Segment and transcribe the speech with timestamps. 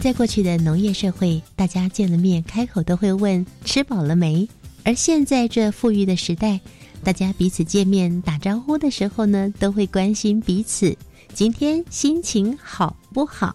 [0.00, 4.48] 在过去的农业社会，大家见了面开口都会问吃饱了没。
[4.82, 6.58] 而现在这富裕的时代，
[7.04, 10.96] 大家彼此见面打招呼的时候呢，都会关心彼此
[11.34, 13.54] 今天心情好不好。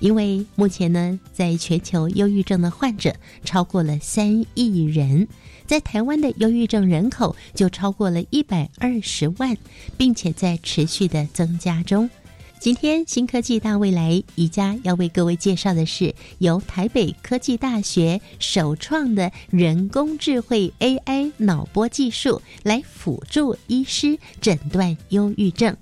[0.00, 5.28] 因为目前呢，在全球忧郁症的患者超过了三亿人，
[5.64, 9.56] 在台湾的忧郁症人口就超过了一百二十万，
[9.96, 12.10] 并且在持续的增加中。
[12.62, 25.76] 今天新科技大未来宜家要为各位介绍的是由台北科技大学首创的人工智慧 AI 脑波技术，来辅助医师诊断忧郁症。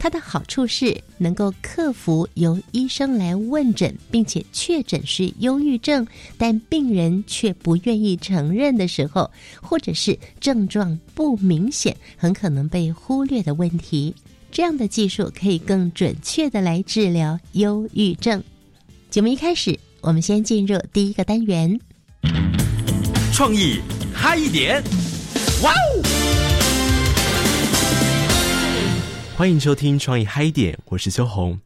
[0.00, 9.30] 它的好处是能够克服由医生来问诊，并且确诊是忧郁症，但病人却不愿意承认的时候，
[9.62, 14.12] 或者是症状不明显，很可能被忽略的问题。
[14.50, 18.42] 这样的技术可以更准确的来治疗忧郁症。
[19.10, 21.78] 节目一开始，我们先进入第一个单元，
[23.32, 23.80] 创意
[24.14, 24.82] 嗨一点，
[25.62, 26.02] 哇哦！
[29.36, 31.58] 欢迎收听创意嗨一点，我是修红。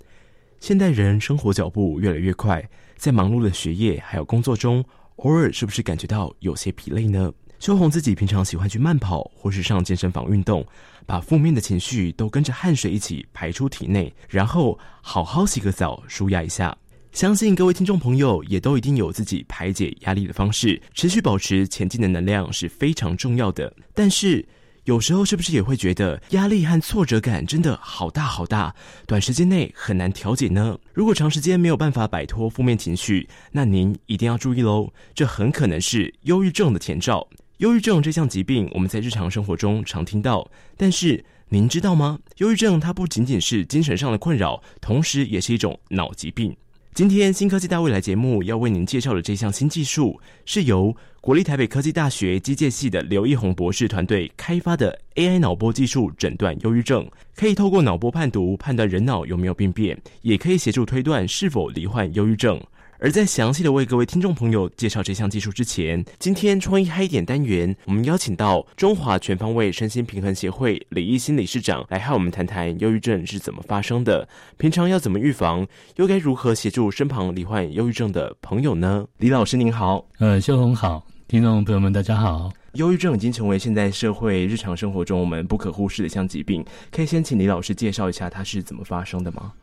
[0.59, 4.85] 现代人生活脚步越来越快，在忙碌的学业还有工作中，
[5.17, 7.33] 偶尔是不是感觉到有些疲累呢？
[7.61, 10.67] 修红自己平常喜欢去慢跑，或是上健身房运动，
[11.05, 16.75] 把负面的情绪都跟着汗水一起排出体内，然后好好洗个澡，舒压一下。
[17.13, 23.71] 相信各位听众朋友也都一定有自己排解压力的方式，持续保持前进的能量是非常重要的。
[23.93, 24.43] 但是
[24.85, 28.75] 有时候是不是也会觉得压力和挫折感真的好大好大，
[29.07, 30.79] 短时间内很难调节呢？
[30.95, 37.29] 如果长时间没有办法摆脱负面情绪，那您一定要注意喽，这很可能是忧郁症的前兆。
[37.61, 42.19] 忧郁症这项疾病，我们在日常生活中常听到，但是您知道吗？
[42.39, 46.57] 忧郁症它不仅仅是精神上的困扰，同时也是一种脑疾病。
[46.95, 57.07] 今天新科技大未来节目要为您介绍的这项新技术，是由国立台北科技大学机械系的刘义宏博士团队开发的 AI 脑波技术，诊断忧郁症，
[57.37, 62.59] 可以透过脑波判读判断人脑有没有病变，也可以协助推断是否罹患忧郁症。
[63.03, 74.29] 而在详细的为各位听众朋友介绍这项技术之前，今天创意嗨点单元，我们邀请到中华全方位身心平衡协会李一新理事长来和我们谈谈忧郁症是怎么发生的，
[74.59, 75.67] 平常要怎么预防，
[75.97, 79.07] 又该如何协助身旁罹患忧郁症的朋友呢？
[79.17, 82.53] 李老师您好，呃，秀红好，听众朋友们大家好。
[82.75, 86.63] 忧郁症已经成为现在社会日常生活中我们不可忽视的一项疾病，
[86.93, 89.55] 可以先请李老师介绍一下它是怎么发生的吗？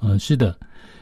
[0.00, 0.58] 嗯，是的。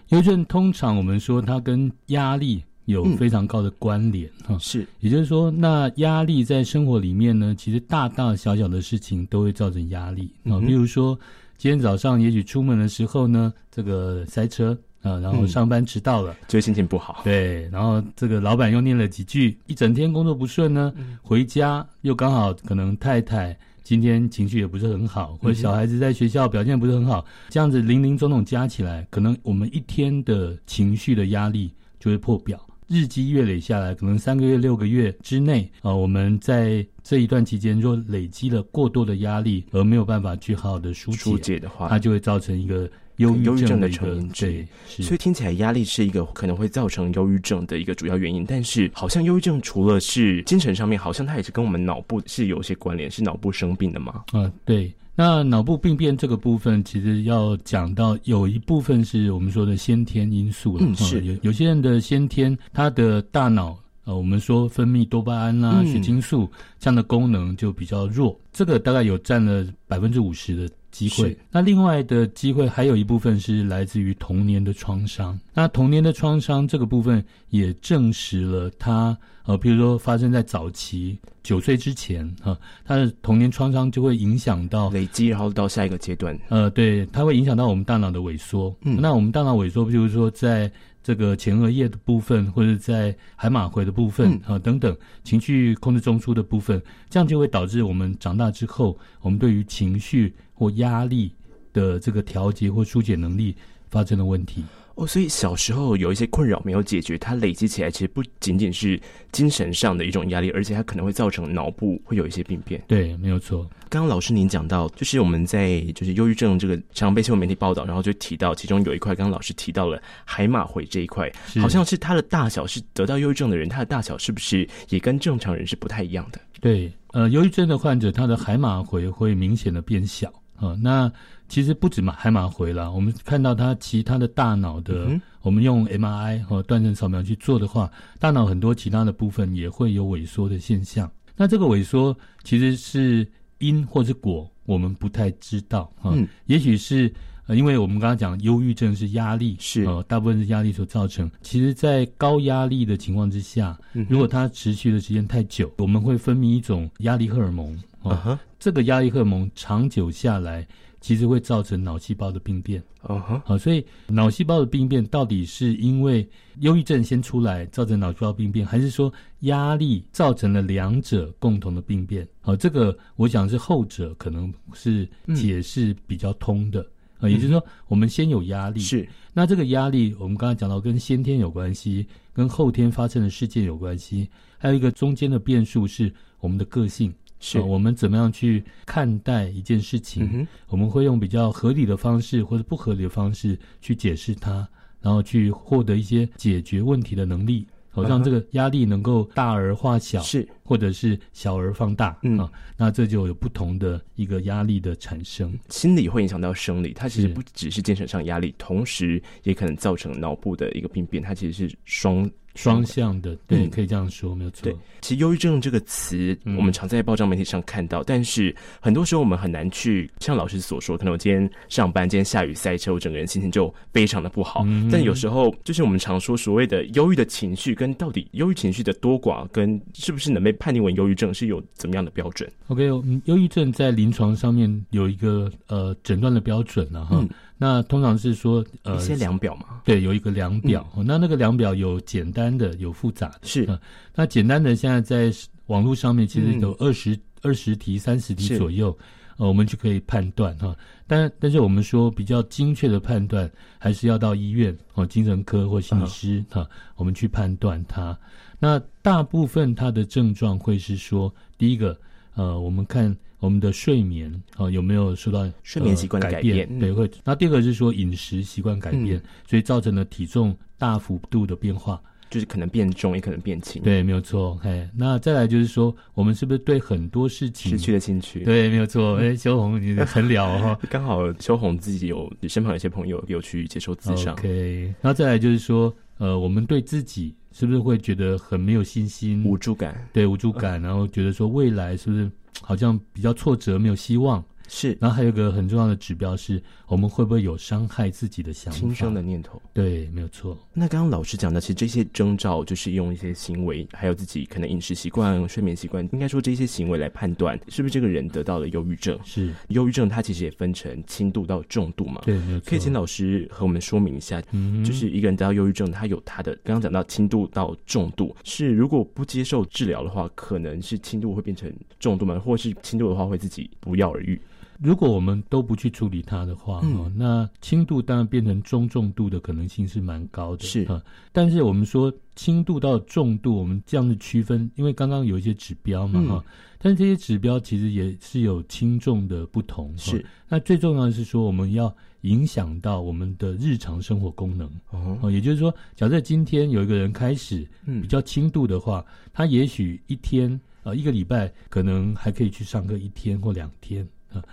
[0.08, 10.60] 忧郁症通常我们说它跟压力有非常高的关联哈，是，也就是说，那压力在生活里面呢，其实大大小小的事情都会造成压力啊。
[10.60, 11.18] 比如说，
[11.56, 17.22] 今天早上也许出门的时候呢，这个塞车啊，然后上班迟到了，就心情不好。
[17.24, 23.56] 对，然后这个老板又念了几句，一整天工作不顺呢，回家又刚好可能太太。
[23.84, 32.58] 今天情绪也不是很好，或者小孩子在学校表现不是很好，这样子零零总总加起来，可能我们一天的情绪的压力就会破表。
[32.86, 42.90] 日积月累下来，可能三个月、六个月之内，啊，我们在这一段期间若累积了过多的压力，而没有办法去好好的疏解的话，它就会造成一个。
[43.16, 44.52] 忧郁症的成因之
[44.98, 48.44] 一，所以听起来压力是一个可能会造成忧郁症的一个主要原因。
[48.44, 54.24] 但是，好像忧郁症除了是精神上面，好像它也是跟我们脑部是有些关联，是脑部生病的吗？
[54.32, 54.92] 啊，对。
[55.16, 60.84] 那脑部病变这个部分，其实要讲到有一部分是我们说的先天因素了。
[60.84, 66.50] 嗯，是有有些人的先天，他的大脑呃，我们说分泌多巴胺啦、血清素
[66.80, 70.74] 这样的功能就比较弱，这个大概有占了百分之五十的。
[70.94, 75.36] 机会，那另外的机会还有一部分是来自于童年的创伤。
[75.52, 86.38] 那童年的创伤这个部分也证实了他，呃，比如说发生在早期九岁之前，哈，他的童年创伤就会影响到累积，然后到下一个阶段。
[86.48, 88.72] 呃，对，它会影响到我们大脑的萎缩。
[88.82, 90.70] 嗯，那我们大脑萎缩，比如说在。
[91.04, 101.32] 这个前额叶的部分，或者在海马回的部分啊等等，情绪控制中枢的部分，这样就会导致我们长大之后，我们对于情绪或压力
[101.74, 103.54] 的这个调节或疏解能力
[103.90, 104.64] 发生了问题。
[104.96, 109.00] 哦，所以小时候有一些困扰没有解决，它累积起来，其实不仅仅是
[109.32, 112.80] 精神上的一种压力，而且它可能会造成脑部会有一些病变。
[112.86, 113.68] 对，没有错。
[113.88, 121.30] 刚刚老师您讲到，就是我们在就是忧郁症这个常被新闻媒体报道，然后就提到其中有一块，刚刚老师提到了海马回这一块，
[121.60, 126.40] 好像是它的大小是得到忧郁症的人，它的大小是不是也跟正常人是不太一样的？
[126.60, 130.76] 对，呃，忧郁症的患者，他的海马回会明显的变小啊。
[130.80, 131.10] 那
[131.48, 135.08] 其实不止马，海马回了，我们看到它其他的大脑的，
[135.42, 141.10] 我们用 MRI 和断层扫描去做的话，大脑很多其他的部分也会有萎缩的现象。
[141.36, 143.26] 那这个萎缩其实是
[143.58, 146.14] 因或是果，我们不太知道啊。
[146.46, 147.12] 也许是
[147.46, 151.30] 呃，因为我们刚刚讲忧郁症是压力，是呃，大部分是压力所造成。
[151.42, 153.78] 其实，在高压力的情况之下，
[154.08, 158.40] 如果它持续的时间太久，我们会分泌一种压力荷尔蒙啊。
[158.64, 160.66] 这个压力荷尔蒙长久下来。
[161.00, 166.26] 其实会造成脑细胞的病变，哦哈，好，所以脑细胞的病变到底是因为
[166.60, 172.26] 忧郁症先出来造成脑细胞病变，还是说压力造成了两者共同的病变？
[172.40, 176.80] 好，这个我想是后者可能是解释比较通的
[177.18, 184.26] 啊，也就是说，我们先有压力，是那这个压力，我们刚才讲到跟先天有关系，跟后天发生的事件有关系，
[184.56, 186.10] 还有一个中间的变数是
[186.40, 187.12] 我们的个性。
[187.44, 190.46] 是我们怎么样去看待一件事情？
[190.68, 194.66] 我们会用比较合理的方式或者不合理的方式去解释它，
[195.02, 202.50] 然后去获得一些解决问题的能力，好让这个压力能够大而化小，是或者是小而放大啊。
[202.78, 205.52] 那这就有不同的一个压力的产生。
[205.68, 212.30] 心理会影响到生理，它其实不只是精神上压力，同时也可能造成脑部的一个病变，它其实是双。
[212.54, 214.62] 双向的，对，可以这样说，没有错。
[214.62, 224.64] 对，其实忧郁症这个词，我们常在报章媒体上看到，但是很多时候我们很难去像老师所说，可能我今天上班，今天下雨塞车，我整个人心情就非常的不好。
[224.90, 232.84] 但有时候，就是我们常说所谓的忧郁的情绪，跟到底忧郁情绪的多寡，跟是不是能被判定为忧郁症，是有怎么样的标准？OK，
[233.24, 237.24] 忧郁症在临床上面有一个呃诊断的标准了哈。
[237.56, 240.84] 那通常是说，呃，一些量表嘛，对，有一个量表。
[241.06, 243.38] 那那个量表有简单的，有复杂的。
[243.44, 243.66] 是，
[244.14, 245.32] 那简单的现在在
[245.66, 248.96] 网络上面其实有二十二十题、三十题左右，
[249.36, 250.76] 呃，我们就可以判断哈。
[251.06, 253.48] 但但是我们说比较精确的判断，
[253.78, 258.18] 还是要到医院哦，精神科或心理师哈，我们去判断它。
[258.58, 261.96] 那大部分它的症状会是说，第一个，
[262.34, 263.16] 呃，我们看。
[263.44, 266.66] 我们的睡眠啊有没有受到睡眠习惯改变？
[266.78, 267.10] 对，会。
[267.22, 272.00] 那第二个是说饮食习惯改变，所以造成了体重大幅度的变化，
[272.30, 273.82] 就是可能变重，也可能变轻。
[273.82, 274.58] 对，没有错。
[274.62, 278.40] 哎，那再来就是说，我们是不是对很多事情失去了兴趣？
[278.44, 279.16] 对，没有错。
[279.16, 284.32] 哎，修红你很了 哈，刚好修红自己有身旁有些朋友有去接受自伤。
[284.34, 290.08] OK，然后再来就是说，呃，我们对自己是不是会觉得很没有信心、无助感？
[290.12, 292.30] 对，无助感，然后觉得说未来是不是？
[292.62, 294.44] 好像比较挫折，没有希望。
[294.68, 299.60] 是，然后还有一个很重要的指标是，我们会不会有伤害自己的想法、轻生的念头？
[299.72, 300.58] 对，没有错。
[300.72, 309.18] 那刚刚老师讲的，其实这些征兆就是用一些行为，还有自己可能饮食习惯、睡眠习惯，应该说这些行为来判断是不是这个人得到了忧郁症。
[309.24, 312.22] 是，忧郁症它其实也分成轻度到重度嘛。
[312.24, 312.70] 对，没有错。
[312.70, 314.40] 可以请老师和我们说明一下，
[314.84, 322.38] 就是一个人得到忧郁症，他有他的刚刚讲到轻度到重度，是如果不接受治疗的话，可能是轻度会变成重度嘛？
[322.38, 324.40] 或是轻度的话会自己不药而愈？
[324.80, 331.02] 如果我们都不去处理它的话，哈，那轻度当然变成中重度的可能性是蛮高的，是啊。
[331.32, 336.44] 但是我们说轻度到重度，我们这样的区分，因为刚刚有一些指标嘛，哈。
[336.78, 340.24] 但是这些指标其实也是有轻重的不同，是。
[340.48, 347.66] 那最重要的是说，我们要影响到我们的日常生活功能，哦，也就是说，假设今天有一个人开始
[348.02, 349.02] 比较轻度的话，
[349.32, 354.44] 他也许一天呃一个礼拜可能还可以去上课一天或两天啊。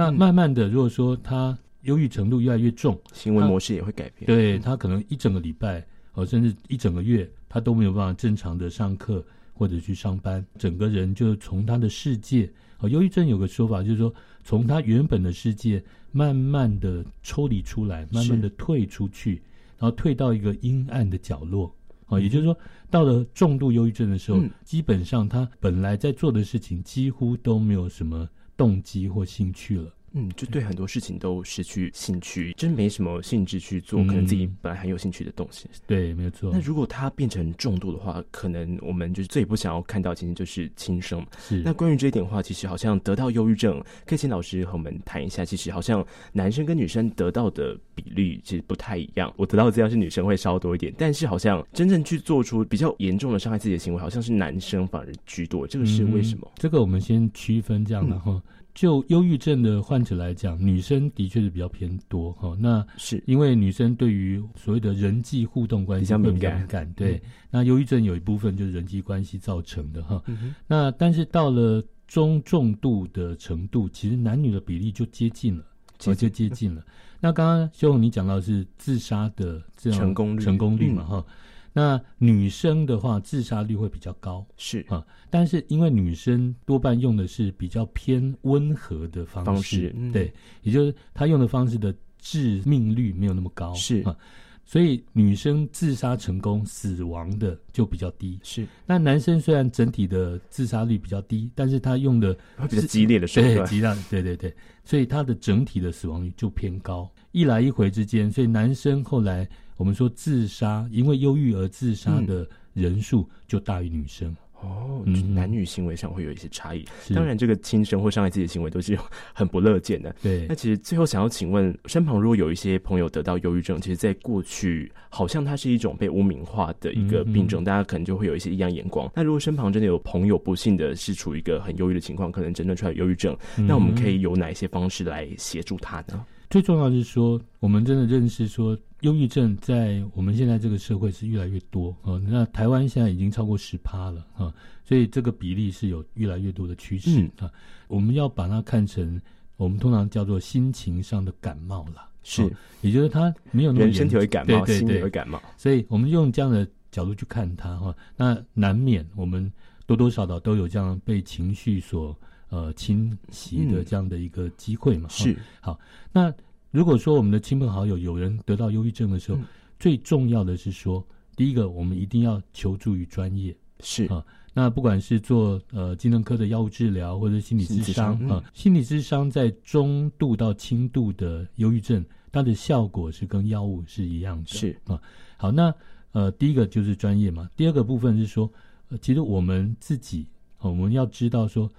[0.00, 4.26] 那慢慢的，如果说他忧郁程度越来越重，行为模式也会改变。
[4.26, 19.42] 对他可能一整个礼拜，哦，甚至一整个月，他都没有办法正常的上课或者去上班，整个人就从他的世界，哦，忧郁症有个说法就是说，从他原本的世界慢慢的抽离出来，慢慢的退出去，
[19.78, 21.74] 然后退到一个阴暗的角落，
[22.06, 22.56] 哦，也就是说，
[22.90, 28.28] 到了重度忧郁症的时候，基本上他本来在做的事情几乎都没有什么。
[28.60, 35.68] 动机或兴趣了，嗯，就对很多事情都失去兴趣，真没什么兴致去做，可能自己本来很有兴趣的东西。
[35.86, 36.50] 对，没有错。
[36.52, 41.24] 那如果它变成重度的话，可能我们就是最不想要看到，其实就是轻生。
[41.38, 41.62] 是。
[41.62, 45.44] 那关于这一点的话，其实好像得到忧郁症，可以请老师和我们谈一下。
[45.44, 49.32] 其实好像男生跟女生得到的比率其实不太一样。
[49.36, 55.66] 我得到的资料是女生会稍多一点，但是好像真正去做出比较严重的伤害自己的行为，好像是男生反而居多。
[55.66, 56.50] 这个是为什么？
[56.56, 58.42] 这个我们先区分这样的哈。
[58.74, 62.56] 就忧郁症的患者来讲，女生的确是比较偏多哈。
[62.58, 67.20] 那是因为女生对于所谓的人际互动关系比较敏感，对。
[67.50, 70.22] 那忧郁症有一部分就是人际关系造成的哈。
[70.66, 75.64] 那但是到了中重度的程度，其实男女的比例就接近了，
[75.98, 76.84] 就接近了。
[77.20, 81.24] 那刚刚修红你讲到是自杀的这样成功率成功率嘛哈。
[81.72, 84.84] 那女生的话，自杀率会比较高，是。
[84.88, 94.02] 啊，但是因为女生多半用的是比较偏温和的方式，对，也就是她用的方式的致命率没有那么高，是。
[94.02, 94.16] 啊，
[94.64, 98.66] 所以女生自杀成功死亡的就比较低，是。
[98.84, 102.36] 那男生虽然整体的自杀率比较低，但是他用的
[102.68, 104.52] 比较激烈的手段，激烈，对对对，
[104.84, 109.48] 所以他的整体的死亡率就偏高，一来一回之间，所以男生后来。
[109.80, 114.36] 我们说自杀，因为忧郁而自杀的人数就大于女生。
[114.60, 115.02] 哦，
[115.34, 116.84] 男女行为上会有一些差异。
[117.14, 118.94] 当然，这个轻生或伤害自己的行为都是
[119.32, 120.14] 很不乐见的。
[120.22, 120.44] 对。
[120.46, 129.10] 那其实最后想要请问，身旁如果有一些朋友得到忧郁症，其实，在过去好像它是一种被污名化的一个病症，大家可能就会有一些异样眼光。
[129.14, 136.22] 那如果身旁真的有朋友不幸的是处于一个很忧郁的情况，可能诊断出来忧郁症，那我们可以有哪一些方式来协助他呢？
[136.50, 142.20] 最重要是说，我们真的认识说，忧郁症在我们现在这个社会是越来越多啊。
[142.26, 144.52] 那台湾现在已经超过十趴了啊，
[144.84, 147.48] 所以这个比例是有越来越多的趋势啊。
[147.86, 149.22] 我们要把它看成，
[149.56, 159.48] 我们通常叫做心情上的感冒了，是，也就是它没有那么身体会感冒，心理会感冒，所以我们用这样的角度去看它哈，那难免我们
[159.86, 162.18] 多多少少都有这样被情绪所。
[162.50, 165.78] 呃，侵袭的这样的一个机会嘛，是好。
[166.12, 166.34] 那
[166.72, 169.38] 如果说我们的亲朋好友有人得到忧郁症的时候，
[169.78, 171.04] 最重要的是说，
[171.36, 174.24] 第一个，我们一定要求助于专业，是啊。
[174.52, 185.00] 那不管是做呃精神科的药物治疗，或者心理咨商啊，心理咨商在中度到轻度的忧郁症，它的效果是跟药物是一样的，是啊。
[185.36, 185.72] 好，那
[186.10, 188.52] 呃，第一个就是专业嘛，第二个部分是说，
[188.88, 190.26] 呃，其实我们自己，
[190.58, 191.70] 我们要知道说。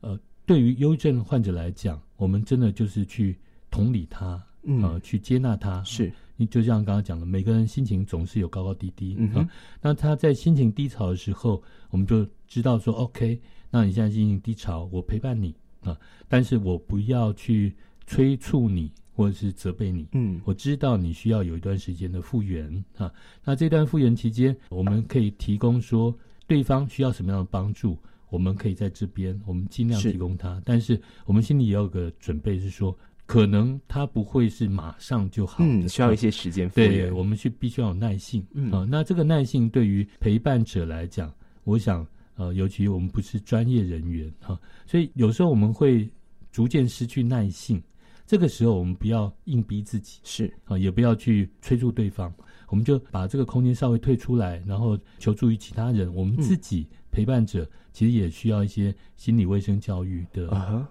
[0.00, 3.36] 呃，对于忧郁症患者来讲，我们真的就是去
[3.70, 4.42] 同理他，
[4.82, 5.82] 呃，去接纳他。
[5.84, 9.48] 是，你就像刚刚讲的，每个人心情总是有高高低低啊。
[9.80, 15.98] 那他在心情低潮的时候，我们就知道说，OK，那你现在心情低潮，我陪伴你啊，
[16.28, 17.74] 但是我不要去
[18.06, 20.06] 催促你或者是责备你。
[20.12, 23.12] 嗯，我知道你需要有一段时间的复原啊。
[23.44, 27.98] 那这段复原期间，我们可以提供说对方需要什么样的帮助。
[28.28, 36.68] 我们可以在这边，我们尽量提供他，但是我们心里也有个准备，是说可能他不会是马上就好，嗯，需要一些时间。
[36.70, 38.70] 对，我们去必须要有耐性，嗯。
[38.70, 41.32] 啊，那这个耐性对于陪伴者来讲，
[41.64, 42.06] 我想，
[42.36, 46.08] 呃，尤其我们不是专业人员哈，所以有时候我们会
[46.52, 47.82] 逐渐失去耐性。
[48.28, 50.52] 这个时候，我们不要硬逼自己，是。
[50.64, 52.34] 啊，也不要去催促对方，
[52.66, 57.66] 我们就把这个空间稍微退出来，然后求助于其他人，我们自己陪伴者。
[57.96, 60.50] 其实也需要一些心理卫生教育的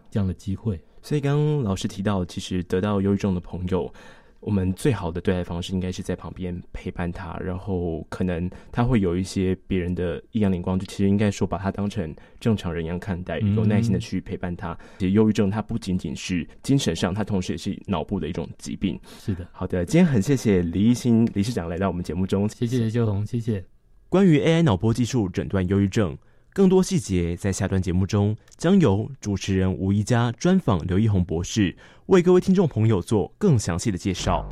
[0.10, 0.82] 这样的机会。
[1.04, 3.94] 所以刚刚老师提到，其实得到忧郁症的朋友，
[4.40, 14.76] 我们最好的对待方式应该是在旁边陪伴他，然后可能他会有一些别人的异样眼光，就其实应该说把他当成正常人一样看待，有耐心的去陪伴他。
[14.98, 19.00] 其实忧郁症它不仅仅是精神上，它同时也是脑部的一种疾病。
[19.20, 23.64] 是的，好的，今天很谢谢李一新理事长来到我们节目中，谢谢邱红，谢谢。
[24.16, 26.18] 关于 AI 脑波技术诊断忧郁症。
[26.54, 34.48] 更多细节在下段节目中将由主持人吴一佳专访刘一红博士，为各位听众朋友做更详细的介绍。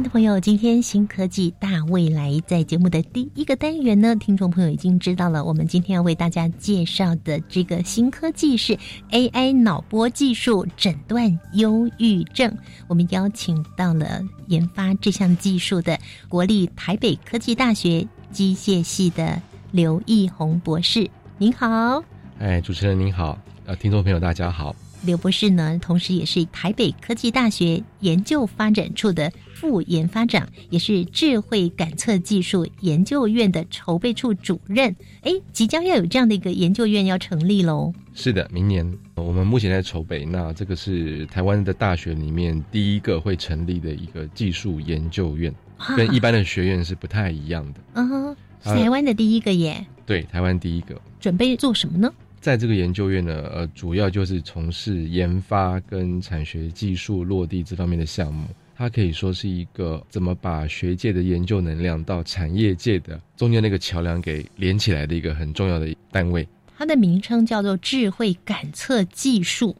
[0.00, 5.44] 听众朋友，今天新科技大未来在节目的第一个单元呢，听众朋友已经知道了。
[5.44, 8.78] 我们今天要为大家介绍的这个新科技是
[9.10, 12.50] AI 脑波技术诊断忧郁症。
[12.88, 15.98] 我们邀请到了研发这项技术的
[16.30, 19.38] 国立台北科技大学机械系的
[19.70, 21.10] 刘义宏博士。
[21.36, 22.02] 您好，
[22.38, 24.74] 哎，主持人您好，呃，听众朋友大家好。
[25.02, 34.94] 刘博士呢，同时也是台北科技大学研究发展处的副研发长，也是智慧感测技术研究院的筹备处主任。
[35.22, 37.92] 哎，即将要有这样的一个研究院要成立喽。
[38.12, 40.26] 是的，明年我们目前在筹备。
[40.26, 45.54] 那这个是台湾的大学里面第一个会成立的一个技术研究院，
[45.96, 47.80] 跟一般的学院是不太一样的。
[47.94, 49.86] 嗯哼，是台湾的第一个耶。
[50.04, 51.00] 对，台湾第一个。
[51.18, 52.12] 准备做什么呢？
[52.40, 58.46] 在这个研究院呢，呃，主要就是从事研发跟产学技术落地这方面的项目。
[58.74, 66.48] 它可以说是一个怎么把学界的研究能量到产业界的中间那个桥梁给连起来的一个很重要的单位。
[66.78, 69.76] 它的名称叫做智慧感测技术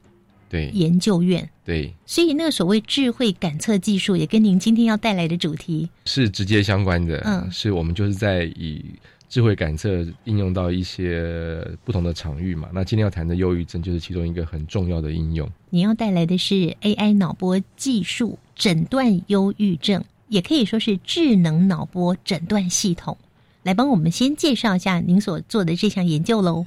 [0.50, 1.48] 对研究院。
[1.64, 7.22] 对，所以那个所谓智慧感测技术，也跟您今天要带来的主题是直接相关的。
[7.24, 8.84] 嗯，是我们就是在以。
[9.30, 12.68] 智慧感测应用到一些不同的场域嘛？
[12.74, 15.48] 那今天要谈的忧郁症就是其中一个很重要的应用。
[15.70, 23.16] 你要带来的是 AI 脑波技术诊断忧郁症，也可以说是智能脑波诊断系统，
[23.62, 26.66] 来帮我们先介绍一下您所做的这项研究喽。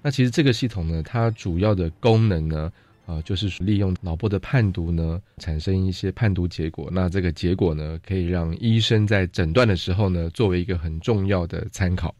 [0.00, 2.72] 那其实这个系统呢，它主要的功能呢？
[3.06, 6.88] 啊，就是利用脑波的判读呢，产生一些判读结果。
[6.92, 12.12] 那这个结果呢，可以让医生在诊断的时候呢，作为一个很重要的参考。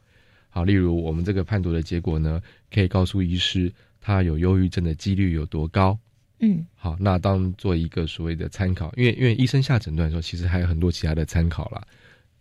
[0.48, 2.40] 好，例如我们这个判读的结果呢，
[2.72, 5.98] 可以告诉医师他有忧郁症的几率有多高。
[6.38, 11.82] 嗯，好，那当做一个所谓的参考，因为因为医生下诊断的时候，其实还有很多其他的参考啦，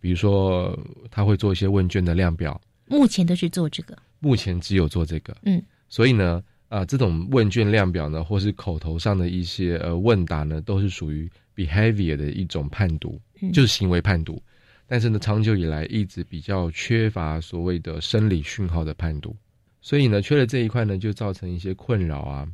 [0.00, 0.78] 比如说
[1.10, 2.60] 他会做一些问卷的量表。
[2.86, 3.98] 目前都是做这个。
[4.20, 5.36] 目前只有做这个。
[5.42, 6.40] 嗯，所以呢。
[6.68, 13.20] 啊，这种问卷量表呢，或是口头上的一些呃问答呢，都是属于 behavior 的一种判读，
[13.52, 14.42] 就是行为判读。
[14.88, 19.36] 但是呢，长久以来一直比较缺乏所谓的生理讯号的判读，
[19.80, 22.48] 所以呢，缺了这一块呢，就造成一些困扰啊。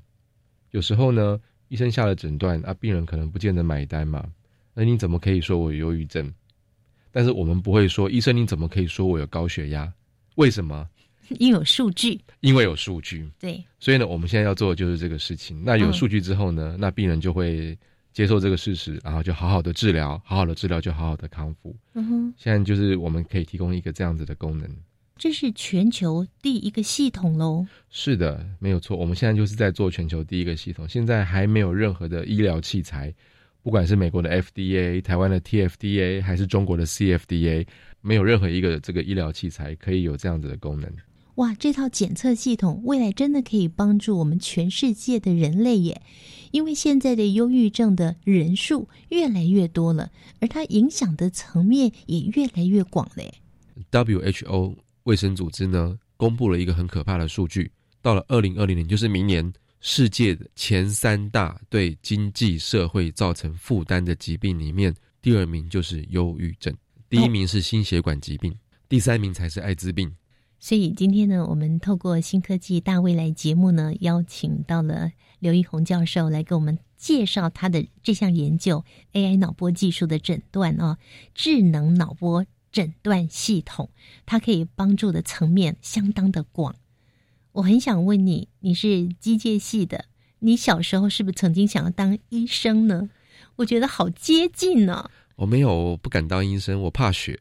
[0.70, 4.26] 有时候呢，医生下了诊断啊，病人可能不见得买单嘛。
[4.74, 6.32] 那你怎么可以说我有忧郁症？
[7.10, 9.92] 但是我们不会说，医生你怎么可以说我有高血压？
[10.36, 10.88] 为什么？
[11.38, 15.62] 因为有数据，因为有数据，对，所以呢，我们现在要做的就是这个事情。
[15.64, 17.76] 那有数据之后呢，那病人就会
[18.12, 21.74] 接受这个事实，然后就好好的治疗，好好的治疗就好好的康复。
[21.94, 24.68] 嗯哼，现在就是我们可以提供一个这样子的功能。
[25.16, 27.64] 这是全球第一个系统喽？
[27.90, 28.96] 是的，没有错。
[28.96, 33.14] 我们现在就是在做全球第一个系统，现在还没有任何的医疗器材，
[33.62, 37.64] 不管是美国的 FDA、台湾的 TFDA 还是中国的 CFDA，
[38.00, 40.92] 没有任何一个这个医疗器材可以有这样子的功能。
[41.36, 46.02] 哇，这套检测系统未来真的可以帮助我们全世界的人类耶！
[46.50, 53.32] 因为现在的忧郁症的人数越来越多了，而它影响的层面也越来越广嘞。
[53.90, 57.70] WHO 卫生组织呢，公布了一个很可怕的数据：
[58.02, 66.76] 到了二零二零年，就是明年，世界的前三大对经济社会造成负担的疾病里面，第二名就是忧郁症，
[67.08, 68.54] 第一名是心血管疾病，
[68.86, 70.14] 第三名才是艾滋病。
[70.64, 80.98] 所以今天呢，我们透过新科技大未来节目呢，邀请到了刘一红教授来给我们介绍他的这项研究 AI 脑波技术的诊断啊，
[81.34, 83.90] 智能脑波诊断系统，
[84.24, 86.76] 它可以帮助的层面相当的广。
[87.54, 90.04] 我很想问你，你是机械系的，
[90.38, 93.10] 你小时候是不是曾经想要当医生呢？
[93.56, 95.10] 我觉得好接近呢。
[95.36, 97.38] 我没有不敢当医生，我怕血。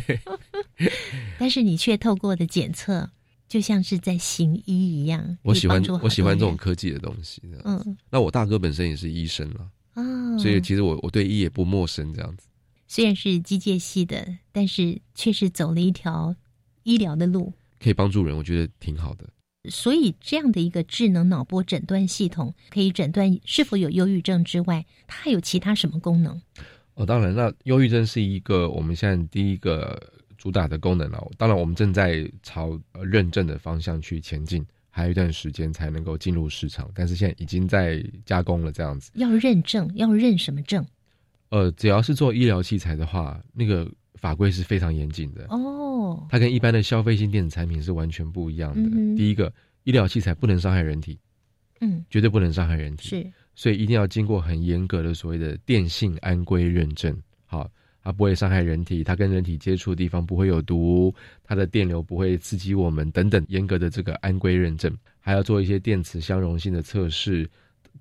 [1.38, 3.10] 但是你却透过的检测，
[3.48, 5.36] 就像是在行医一样。
[5.42, 7.42] 我喜欢我喜欢这种科技的东西。
[7.64, 12.12] 嗯，那我大哥本身也是医生了啊，所以其实我我对医也不陌生。
[12.14, 12.46] 这样子，
[12.88, 16.34] 虽然是机械系的，但是却是走了一条
[16.84, 19.28] 医疗的路，可以帮助人，我觉得挺好的。
[19.70, 26.42] 所以，这样的一个智能脑波诊断系统，可以诊断是否有忧郁症之外，它还有其他什么功能？
[26.94, 30.00] 哦，当然，那忧郁症是一个我们现在第一个
[30.38, 31.28] 主打的功能了。
[31.36, 36.88] 当然，我们正在朝认证的方向去前进，还有一段时间才能够进入市场。
[36.94, 39.10] 但是现在已经在加工了，这样子。
[39.14, 40.86] 要认证，要认什么证？
[41.48, 46.24] 呃，只要是做医疗器材的话，那个法规是非常严谨的哦。
[46.30, 49.16] 它跟一般的消费性电子产品是完全不一样的。
[49.16, 49.52] 第一个，
[49.82, 51.18] 医疗器材不能伤害人体，
[51.80, 53.08] 嗯，绝对不能伤害人体。
[53.08, 53.32] 是。
[53.54, 57.70] 所以一定要经过很严格的所谓的电信安规认证，好，
[58.02, 61.14] 它不会伤害人体，它跟人体接触的地方不会有毒，
[61.44, 67.48] 它的电流不会刺激我们等等严格的这个安规认证，还要做一些电磁相容性的测试，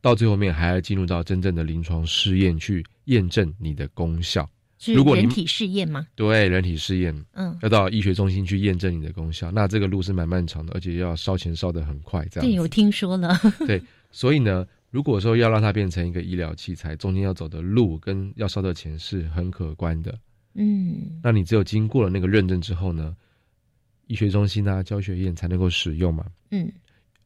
[0.02, 4.50] 到最后面还要进入到真正的临床试验去验证你的功效。
[4.88, 6.06] 如果人体试验吗？
[6.14, 12.50] 对，人体试验，嗯，要到医学中心去验证你的功效，那这个路是蛮漫长的，而且要烧钱烧得很快，这样。
[12.50, 13.40] 对，我听说了。
[13.68, 13.82] 对。
[14.12, 20.16] 所以呢，如果说要让它变成一个医疗器材，中间要走的路跟要烧的钱是很可观的。
[20.54, 23.18] 嗯，那你只有经过了那个认证之后呢，
[24.06, 26.24] 医学中心啊、教学院才能够使用嘛。
[26.52, 26.72] 嗯，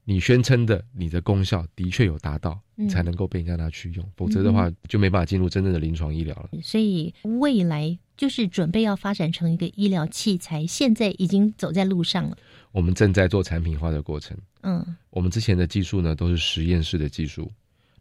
[0.05, 6.49] 你宣称的你的功效的确有达到，嗯才能够被人家拿去用，否则的话就没办法进入真正的临床医疗了。
[6.63, 12.37] 所以未来就是准备要发展成一个医疗器材，现在已经走在路上了。
[12.71, 14.37] 我们正在做产品化的过程。
[14.61, 17.51] 嗯我们之前的技术呢，都是实验室的技术。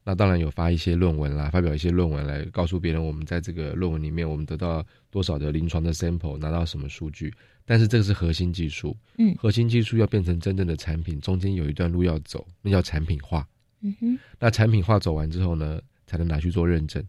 [0.04, 7.32] 那当然有发一些论文啦，发表一些论文来告诉别人，我们在这个论文里面，我们得到多少的临床的 sample，拿到什么数据。
[7.64, 13.44] 但是这个是核心技术，嗯核心技术要变成真正的产品，中间有一段路要走，那叫产品化。
[13.80, 17.04] 嗯哼那产品化走完之后呢，才能拿去做认证。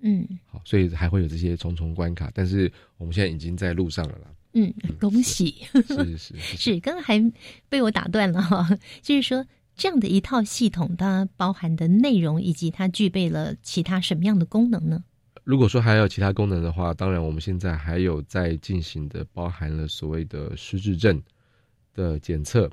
[0.00, 4.26] 嗯好，所以还会有这些重重关卡，但是我们现在已经在路上了啦。
[4.54, 5.64] 嗯，恭喜！
[5.86, 7.32] 是是是 刚刚还
[7.68, 8.68] 被我打断了哈，
[9.00, 15.02] 就是说这样的一套系统，它包含的内容以及它具备了其他什么样的功能呢？
[15.44, 21.20] 如果说还有其他功能的话，当然我们现在还有在进行的，包含了所谓的失智症
[21.94, 22.70] 的检测，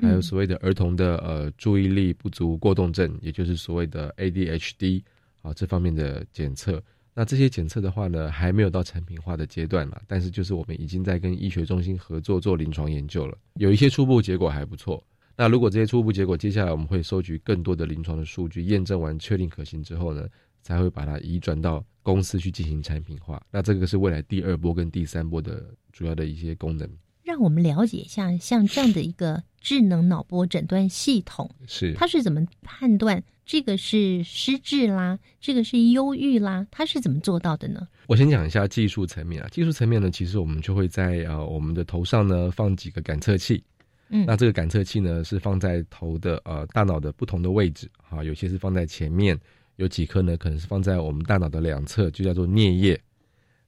[0.00, 5.02] 还有所谓的儿童的呃注意力不足过动症，也就是所谓的 ADHD
[5.42, 6.80] 啊这方面的检测。
[7.18, 15.02] 那这些检测的话呢，还没有到产品化的阶段嘛，但是就是我们已经在跟医学中心合作做临床研究了，有一些初步结果还不错。
[15.34, 20.28] 那如果这些初步结果，接下来我们会收集更多的临床的数据，验证完确定可行之后呢，
[20.60, 23.42] 才会把它移转到公司去进行产品化。
[23.50, 26.86] 那这个是未来第二波跟第三波的主要的一些功能。
[27.22, 37.86] 让我们了解一下，像这样的一个智能脑波诊断系统，是它是怎么判断这个是失智啦，这个是忧郁啦，它是怎么做到的呢？
[38.08, 43.62] 我先讲一下技术层面啊，技术层面呢，其实我们就会在呃我们的头上呢放几个感测器。
[44.08, 49.38] 嗯那这个感测器呢是放在头的呃大脑的不同的位置，啊、有些是放在前面，
[49.76, 53.00] 有几颗呢可能是放在我们大脑的两侧，就叫做颞叶。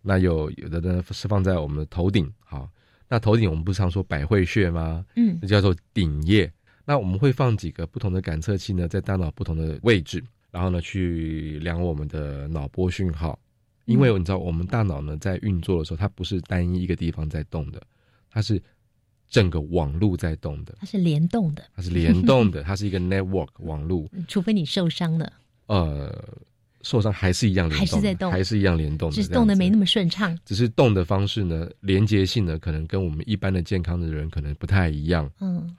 [0.03, 2.69] 那有有的呢是放在我们的头顶，好，
[3.09, 5.05] 那头顶我们不是常说百会穴吗？
[5.15, 6.51] 嗯那叫做顶叶。
[6.89, 13.39] 那我们会放几个不同的感测器呢，在大脑不同的位置，然后呢去量我们的脑波讯号。
[13.85, 17.83] 因为你知道，我们大脑呢在运作的时候，它不是单一一个地方在动的，
[18.31, 18.59] 它是
[19.29, 24.09] 整个网路在动的，它是联动的，它是联动的， 它是一个 network 网路。
[24.15, 25.31] 嗯除非你受伤了，
[25.67, 26.11] 呃，
[26.81, 30.35] 受伤还是一样联动的，还是在动还是一样联动的，只是动的没那么，么顺畅。
[30.47, 35.31] 只是动的方式呢，连接性呢，可能跟我们一般的健康的人可能不太一样。
[35.41, 35.71] 嗯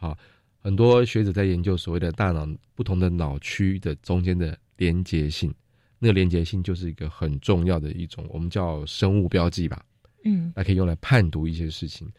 [0.61, 5.53] 很多学者在研究所谓的大脑不同的脑区的中间的连接性，
[5.97, 9.83] 那个连接性就是一个很重要的一种，我们叫生物标记吧，
[10.23, 12.11] 嗯那可以用来判读一些事情。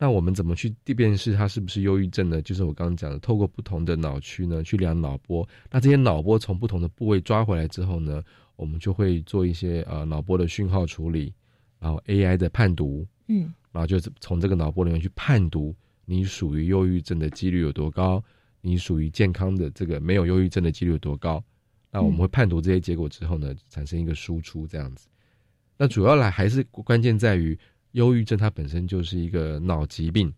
[0.00, 2.40] 那我们怎么去辨识它是不是忧郁症呢？
[2.42, 5.46] 就是我刚刚讲的，透过不同的脑区呢去量脑波。
[5.72, 8.22] 那这些脑波从不同的部位抓回来之后呢，
[8.54, 11.34] 我们就会做一些呃脑波的讯号处理，
[11.80, 15.74] 然后 AI 的判读，嗯然后就是从这个脑波里面去判读
[16.10, 18.24] 你属于忧郁症的几率有多高，
[18.62, 21.44] 你属于健康的这个没有忧郁症的几率有多高。
[21.90, 25.06] 那我们会判读这些结果之后呢，产生一个输出这样子。
[25.76, 27.58] 那主要来还是关键在于，
[27.92, 30.32] 忧郁症它本身就是一个脑疾病，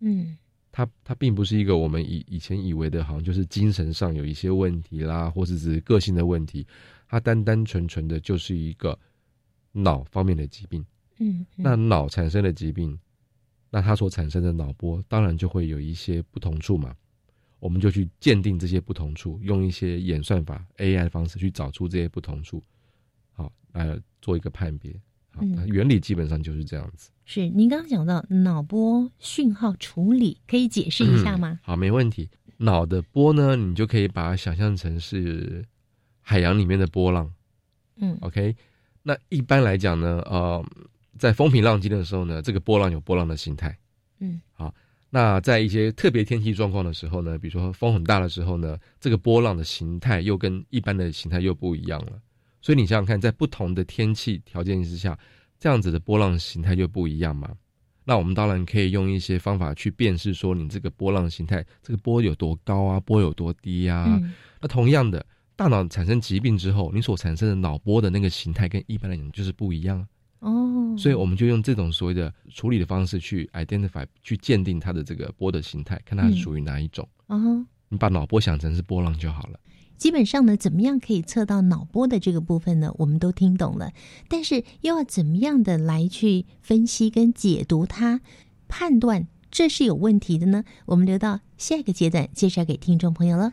[0.00, 0.36] 嗯
[0.70, 6.66] 它它并不是一个我们以以前以为的，好像就是精神上有一些问题啦，或是只是个性的问题，
[7.08, 8.96] 它单单纯纯的就是一个
[9.72, 10.84] 脑方面的疾病。
[11.18, 12.96] 嗯，那脑产生的疾病，
[13.70, 16.94] 那它所产生的脑波，当然就会有一些不同处嘛。
[17.60, 22.62] 我们就去鉴定这些不同处，用一些演算法 AI 的方式去找出这些不同处，
[23.32, 24.92] 好，来做一个判别。
[25.30, 27.10] 好，嗯原理基本上就是这样子。
[27.24, 31.58] 是您刚刚讲到脑波讯号处理，可以解释一下吗？
[31.62, 32.30] 好，没问题。
[32.58, 35.64] 脑的波呢，你就可以把它想象成是
[36.20, 37.32] 海洋里面的波浪。
[37.96, 38.54] 嗯 OK，
[39.02, 40.64] 那一般来讲呢，呃，
[41.18, 43.76] 在风平浪静的时候呢，这个波浪有波浪的形态。
[44.20, 44.74] 嗯，好。
[45.10, 52.12] 那在一些特别天气状况的时候呢，比如说风很大的时候呢，这个波浪的形态又跟一般的形态又不一样了。
[52.60, 55.18] 所以你想想看，在不同的天气条件之下，
[55.58, 57.50] 这样子的波浪形态就不一样嘛。
[58.04, 64.04] 那我们当然可以用一些方法去辨识说你这个波浪形态，这个波有多高啊，波有多低啊。
[64.08, 65.24] 嗯那同样的，
[65.56, 70.06] 大脑产生疾病之后，你所产生的脑波的那个形态跟一般来讲就是不一样啊。
[70.40, 77.08] 哦，所以我们就用这种所谓的处理的方式去 identify，去鉴定它的这个波的形态，看它是属于哪一种。
[77.26, 79.58] 哦，你把脑波想成是波浪就好了。
[79.96, 82.92] 基本上呢，怎么样可以测到脑波的这个部分呢？
[82.98, 83.90] 我们都听懂了，
[84.28, 88.20] 但是又要怎么样的来去分析跟解读它，
[88.68, 90.62] 判断这是有问题的呢？
[90.86, 93.52] 我们留到下一个阶段介绍给听众朋友了。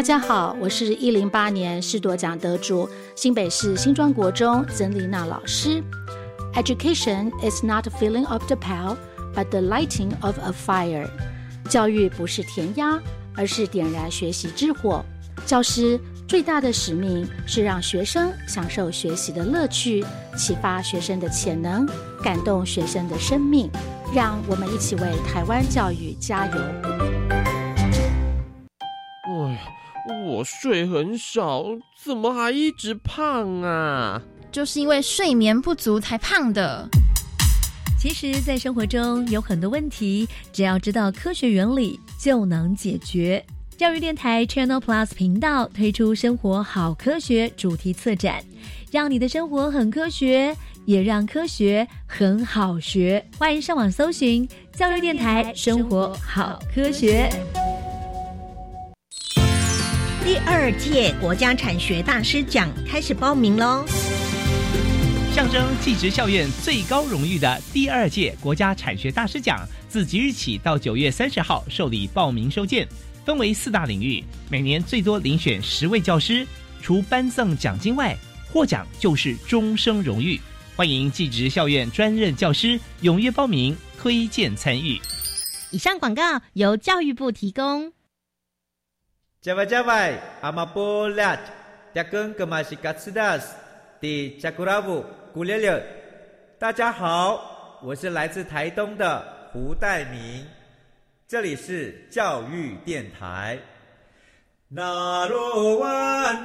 [0.00, 5.84] 大家好，我是一零八年士多奖得主新北市新庄国中曾丽娜老师。
[6.54, 8.96] Education is not filling of the pail,
[9.34, 11.06] but the lighting of a fire。
[11.68, 12.98] 教育不是填鸭，
[13.36, 15.04] 而是点燃学习之火。
[15.44, 20.02] 教师最大的使命是让学生享受学习的乐趣，
[20.34, 21.86] 启发学生的潜能，
[22.24, 23.70] 感动学生的生命。
[24.14, 27.09] 让我们一起为台湾教育加油！
[30.08, 31.64] 哎，我睡很少，
[32.02, 34.20] 怎么还一直胖啊？
[34.50, 36.88] 就是因为睡眠不足才胖的。
[37.98, 43.44] 其实，在生活中有很多问题，只要知道科学原理就能解决。
[43.76, 48.42] 教育电台 Channel Plus 频道推出“生活好科学”主题策展，
[48.90, 50.56] 让你的生活很科学。
[50.86, 57.30] 也让科学很好学，欢迎上网搜寻教育电台，生活好科学。
[60.22, 63.86] 第二届国家产学大师奖开始报名喽！
[65.32, 72.86] 象征技职校院最高荣誉的第二届国家产学大师奖，自即日起到九月三十号受理报名收件，
[73.24, 76.46] 分为四大领域，每年最多遴选十位教师，
[76.82, 78.14] 除颁赠奖金外，
[78.52, 80.38] 获奖就是终生荣誉。
[80.76, 85.00] 欢迎技职校院专任教师踊跃报名，推荐参与。
[85.70, 87.92] 以上广告由教育部提供。
[89.42, 91.34] 加外加外，阿玛波拉，
[91.94, 93.54] 扎根格玛西卡斯达斯，
[93.98, 95.82] 迪加古拉布古列列。
[96.58, 100.46] 大家好，我是来自台东的胡代明，
[101.26, 103.58] 这里是教育电台。
[104.68, 105.88] 那罗哇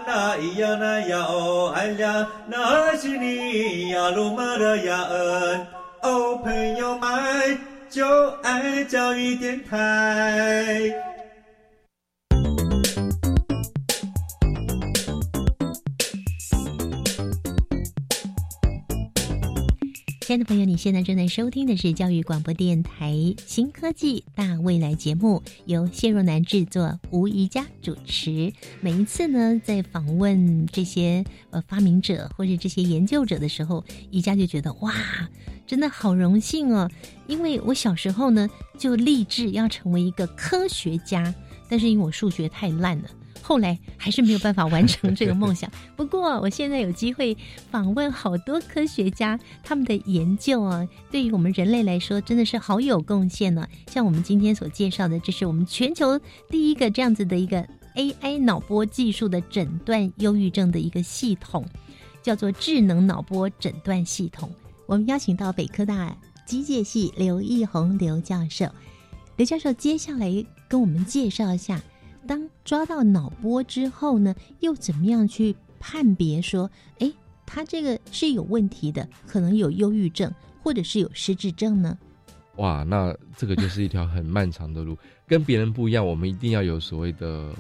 [0.08, 5.68] 那咿呀那呀哦哎呀，那是你呀鲁玛的呀恩
[6.02, 10.94] 哦，朋友们就爱教育电台。
[20.26, 23.14] 亲爱的朋友，你现在正在收听的是教育广播电台
[23.46, 28.52] 新科技大未来节目，由谢若楠制作，吴瑜佳主持。
[28.82, 34.92] 每一次呢，在访问这些呃发明者或者这些研究者的时候，宜佳就觉得哇，
[35.68, 36.90] 真的好荣幸哦！
[37.28, 41.36] 因为我小时候呢就立志要成为一个科学家，
[41.70, 43.10] 但是因为我数学太烂了。
[43.48, 45.70] 后来还是没有办法完成这个梦想。
[45.96, 47.38] 不过，我现在有机会
[47.70, 53.68] 访问好多科学家，他们的研究啊，对于我们人类来说真的是好有贡献呢。
[53.92, 61.64] 像我们今天所介绍的，这是我们全球第一个这样子的一个 AI 脑波技术的诊断忧郁症的一个系统，
[62.24, 64.50] 叫做智能脑波诊断系统。
[64.88, 68.66] 我们邀请到北科大机械系刘义宏刘教授，
[69.36, 71.80] 刘教授接下来跟我们介绍一下。
[72.26, 77.12] 当抓到脑波之后呢，又怎么样去判别说，哎，
[77.46, 81.98] 他这个是有问题的，可能有忧郁症，或者是有失智症呢？
[82.58, 87.54] 哇，那这个就是一条很漫长的路， 跟别人不一样，我们一定要有所谓的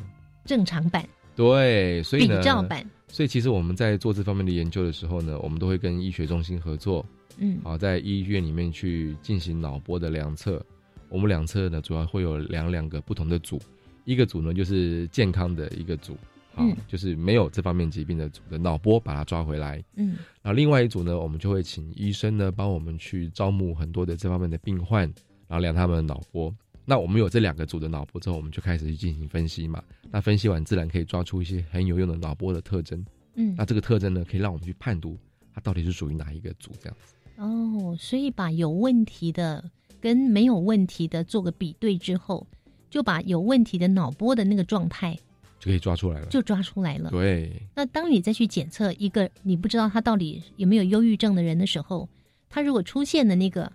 [0.45, 2.85] 正常版，对，所以比照版。
[3.07, 7.05] 所以其实我们在做这方面的研究的时候呢，我们都会跟医学中心合作，
[7.37, 10.61] 嗯，啊，在医院里面去进行脑波的量测。
[11.07, 13.61] 我们量测呢，主要会有两两个不同的组。
[14.05, 16.15] 一个组呢，就是健康的一个组，
[16.55, 19.83] 啊，就是没有这方面疾病的组的脑波，把它抓回来。
[19.95, 25.01] 嗯，然后另外一组呢，我们就会请医生呢帮我们去招募很多的这方面的病患，
[25.47, 26.55] 然后量他们的脑波。
[26.85, 29.83] 那我们有这两个组的脑波之后，我们就开始去进行分析嘛。
[30.11, 33.03] 那分析完，自然可以抓出一些很有用的脑波的特征。
[33.33, 35.17] 嗯，那这个特征呢，可以让我们去判读
[35.51, 37.15] 它到底是属于哪一个组这样子。
[37.37, 39.67] 哦，所以把有问题的
[39.99, 42.45] 跟没有问题的做个比对之后。
[42.89, 45.17] 就把有问题的脑波的那个状态
[45.59, 47.09] 就可以抓出来了，就抓出来了。
[47.09, 47.51] 对。
[47.75, 52.07] 那当你再去检测一个你不知道他到底有没有忧郁症的人的时候，
[52.49, 53.71] 他如果出现的那个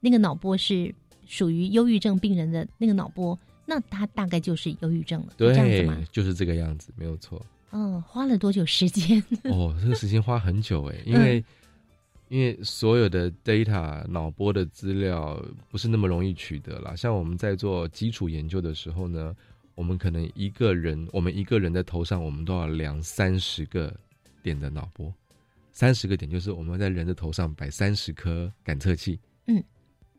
[0.00, 0.94] 那个脑波是
[1.26, 5.32] 属于忧郁症病人的那个脑波，那他大概就是忧郁症了。
[5.36, 7.44] 对，就是这个样子，没有错。
[7.70, 9.22] 嗯，花了多久时间？
[9.44, 11.44] 哦，这个时间花很久哎，因为。
[12.28, 16.94] 因为所有的 data 脑波的资料不是那么容易取得啦。
[16.94, 19.34] 像我们在做基础研究的时候呢，
[19.74, 23.94] 我们可能一个人，我们一个人的头上，我们都要量三十个
[24.42, 25.12] 点的脑波，
[25.72, 29.18] 三十个点就是我们在人的头上摆三十颗感测器。
[29.46, 29.62] 嗯，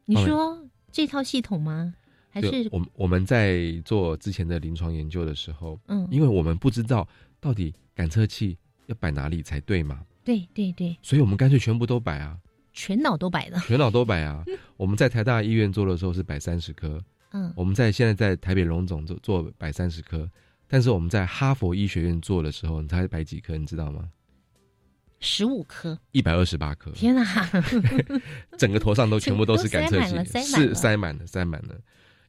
[0.05, 1.93] 你说这套系统吗？
[2.31, 7.07] 还是我我们在做之前的临床研究的时候，嗯，因为我们不知道
[7.39, 10.05] 到底感测器要摆哪里才对嘛。
[10.23, 12.37] 对对对，所以我们干脆全部都摆啊，
[12.73, 14.43] 全脑都摆了，全脑都摆啊。
[14.77, 20.29] 我们在台大医院做的时候是摆三十颗，嗯，我们在现在在台北荣总做做摆三十颗，
[20.67, 23.57] 但是我们在哈佛医学院做的时候，你猜摆几颗？
[23.57, 24.09] 你知道吗？
[25.21, 26.91] 十五颗，一百二十八颗。
[26.91, 27.23] 天哪！
[28.57, 31.75] 整个头上都全部都是感测器，是塞满了，塞满了。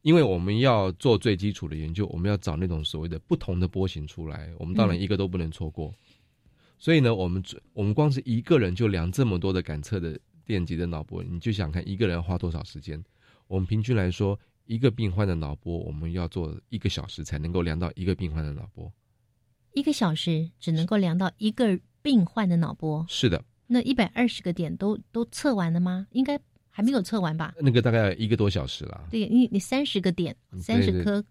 [0.02, 5.94] 因为我们要做最基础的研究，我们要找那种所谓的不同的波形出来，我们当然一个都不能错过。
[6.80, 13.04] 所以呢，我们我们光是一个人就量这么多的感测的电极的脑波，你就想看一个人要花多少时间？
[13.46, 18.90] 我们平均来说，一个病患的脑波，我们要做一个小时才能够量到一个病患的脑波。
[19.74, 23.04] 一个小时只能够量到一个病患的脑波。
[23.08, 23.44] 是的。
[23.66, 26.06] 那一百二十个点都都测完了吗？
[26.12, 26.40] 应该
[26.70, 27.54] 还没有测完吧？
[27.60, 29.06] 那个大概一个多小时了。
[29.10, 31.22] 对，你你三十个点，三十颗，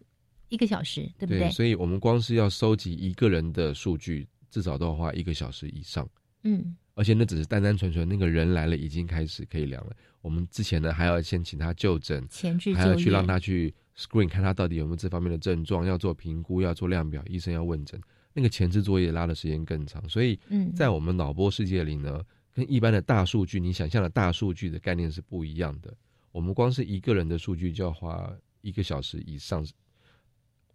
[0.50, 1.50] 一个小时，对不对？
[1.50, 4.28] 所以我们光是要收集一个人的数据。
[4.50, 6.08] 至少都要花一个小时以上，
[6.44, 9.96] 嗯，而且那只是单单纯纯那个人来了，已经开始可以量了。
[10.22, 18.00] 我们之前呢还要先请他就诊，前置还要去让他去 screen 看他到底有没有这方面的症状，要做评估，要做量表，医生要问诊，
[18.34, 20.08] 那个前置作业拉的时间更长。
[20.10, 20.40] 所以，
[20.76, 22.22] 在我们脑波世界里呢，
[22.54, 25.96] 跟一般的大数据，你想象的大数据的概念是不一样的。
[26.32, 28.32] 我们光是一个人的数据就要花
[28.62, 29.66] 一个小时以上。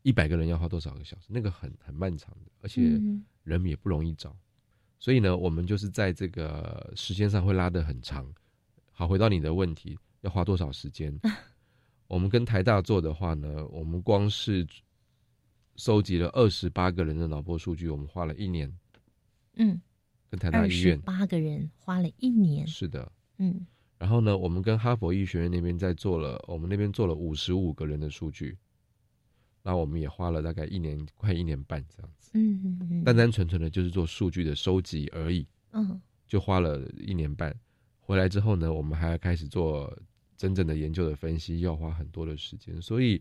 [0.04, 1.28] 一百个人要花多少个小时？
[1.28, 3.00] 那个很很漫长的，而且
[3.42, 4.36] 人也不容易找，
[4.98, 8.30] 所以呢，我们就是在这个时间上会拉得很长。
[8.92, 11.18] 好，回到你的问题，要花多少时间？
[12.06, 14.66] 我们跟台大做的话呢，我们光是
[15.76, 18.70] 收集了二十八个人的脑波数据，我们花了一年。
[19.54, 19.80] 嗯，
[20.28, 22.66] 跟台大医院八个人花了一年。
[22.66, 23.66] 是的，嗯。
[23.96, 28.58] 然后呢，我们跟哈佛医学院那边在做了，我们那边做了五十五个人的数据。
[29.66, 32.30] 那我们也花了大概一年，快一年半这样子。
[32.34, 35.46] 嗯嗯嗯，单单纯纯的就是做数据的收集而已。
[35.72, 35.98] 嗯，
[36.28, 37.58] 就花了一年半。
[37.98, 39.90] 回来之后呢，我们还要开始做
[40.36, 42.78] 真正的研究的分析，要花很多的时间。
[42.82, 43.18] 所以，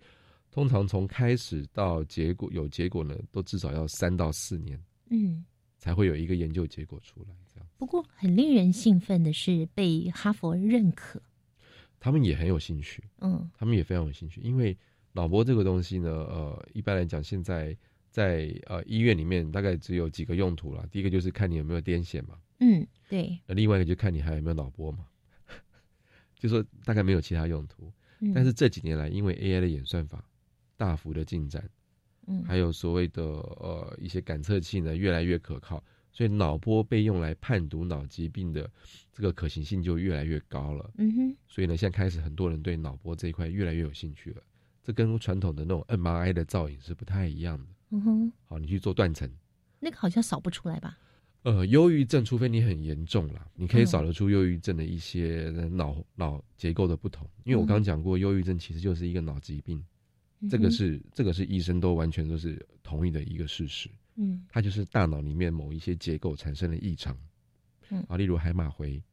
[0.51, 4.77] 通常从开始到结果有结果呢，都至少要三到四年。
[5.11, 5.45] 嗯，
[5.77, 7.29] 才会有一个研究结果出来。
[7.53, 7.67] 这样。
[7.77, 11.21] 不过，很令人兴奋的是被哈佛认可。
[12.01, 13.01] 他们也很有兴趣。
[13.21, 14.77] 嗯，他们也非常有兴趣，因为。
[15.13, 17.75] 脑波这个东西呢，呃，一般来讲，现在
[18.09, 20.85] 在呃医院里面大概只有几个用途了。
[20.91, 23.39] 第一个就是看你有没有癫痫嘛，嗯，对。
[23.47, 25.05] 那另外一个就看你还有没有脑波嘛，
[26.35, 27.91] 就说大概没有其他用途。
[28.33, 30.23] 但是这几年来，因为 AI 的演算法
[30.77, 31.69] 大幅的进展，
[32.27, 38.69] 嗯，还有所谓的呃一些感测器呢越来越可靠，所以脑波被用来判读脑疾病的
[39.11, 40.89] 这个可行性就越来越高了。
[40.97, 41.37] 嗯哼。
[41.47, 44.41] 所以呢，现在开始很多人对脑波这一块越来越有兴趣了。
[44.83, 47.65] 这跟传统的那种 MRI 的造影是不太一样的。
[47.91, 49.29] 嗯哼，好，你去做断层，
[49.79, 50.97] 那个好像扫不出来吧？
[51.43, 57.29] 呃，忧郁症，除非你很严重了，你可以扫得出忧郁症的一些脑脑结构的不同。
[57.43, 59.83] 因为我刚刚讲过，忧郁症其实就是一个脑疾病，
[60.49, 63.89] 这个是这个是医生都完全都是同意的一个事实。
[64.15, 67.17] 嗯，它就是大脑里面某一些结构产生了异常。
[67.89, 69.03] 嗯，啊，例如海马回，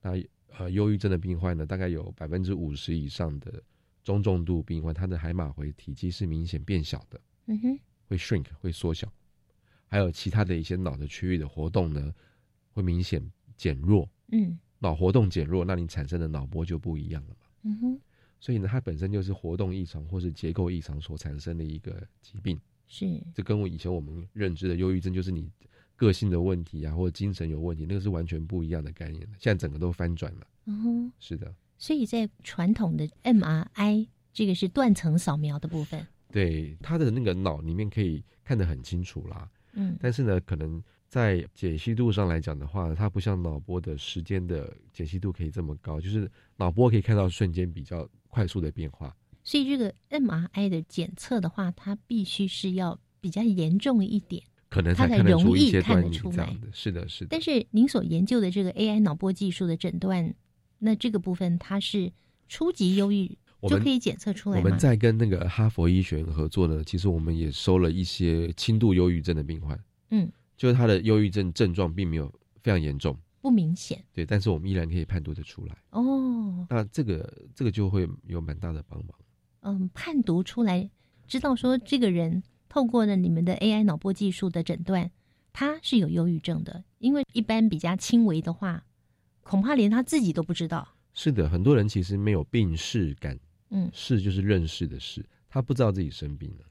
[0.00, 0.12] 那
[0.56, 3.62] 呃，忧郁症的病患呢，大概有百分之五十以上的。
[4.02, 9.10] 中重度病患，他的海马回体积是明显变小的，嗯哼，会 shrink 会缩小，
[9.86, 12.12] 还有其他的一些脑的区域的活动呢，
[12.72, 13.22] 会明显
[13.56, 18.00] 减弱，嗯，脑活动减弱，那你产生的脑波就不一样了嘛，嗯哼，
[18.40, 25.48] 所以呢，它本身就是活动异常或是结构异常所产生的一个疾病，是，这跟我以前我们认知的忧郁症就是你
[25.94, 31.54] 个性的问题啊，或者精神有问题，那个是完全不一样的概念现在整个都翻转了，嗯哼，是的。
[31.82, 36.06] 所以在传统的 MRI，这个是断层扫描的部分。
[36.30, 39.50] 对，他的那个脑里面可以看得很清楚啦。
[39.72, 49.12] 嗯，但是呢，可能在解析度上来讲的话，它不像脑波的时间的解析度可以这么高，就是脑波可以看到瞬间比较快速的变化。
[49.42, 54.40] 所以这个 MRI 的检测的话，它必须是要比较严重一点，
[54.70, 56.68] 可能才看得出一些看得出来的。
[56.72, 57.28] 是的，是的。
[57.30, 60.32] 但是您所研究的这个 AI 脑波技术的诊断。
[60.84, 62.12] 那这个部分它是
[62.48, 63.38] 初级忧郁
[63.68, 69.78] 就可以检测出来我们在跟那个哈佛医学院合作呢，其实我们也收了一些轻度忧郁症的病患。
[70.10, 72.28] 嗯，就是他的忧郁症症状并没有
[72.60, 74.04] 非常严重，不明显。
[74.12, 75.76] 对，但是我们依然可以判读的出来。
[75.90, 79.16] 哦，那这个这个就会有蛮大的帮忙。
[79.60, 80.90] 嗯，判读出来，
[81.28, 85.12] 知道说这个人透过了你们的 AI 脑波技术的诊断，
[85.52, 86.82] 他是有忧郁症的。
[86.98, 88.84] 因为一般比较轻微的话。
[89.42, 90.86] 恐怕连他自己都不知道。
[91.14, 93.38] 是的，很多人其实没有病视感。
[93.74, 96.64] 嗯，视就是认识的视，他不知道自己生病了。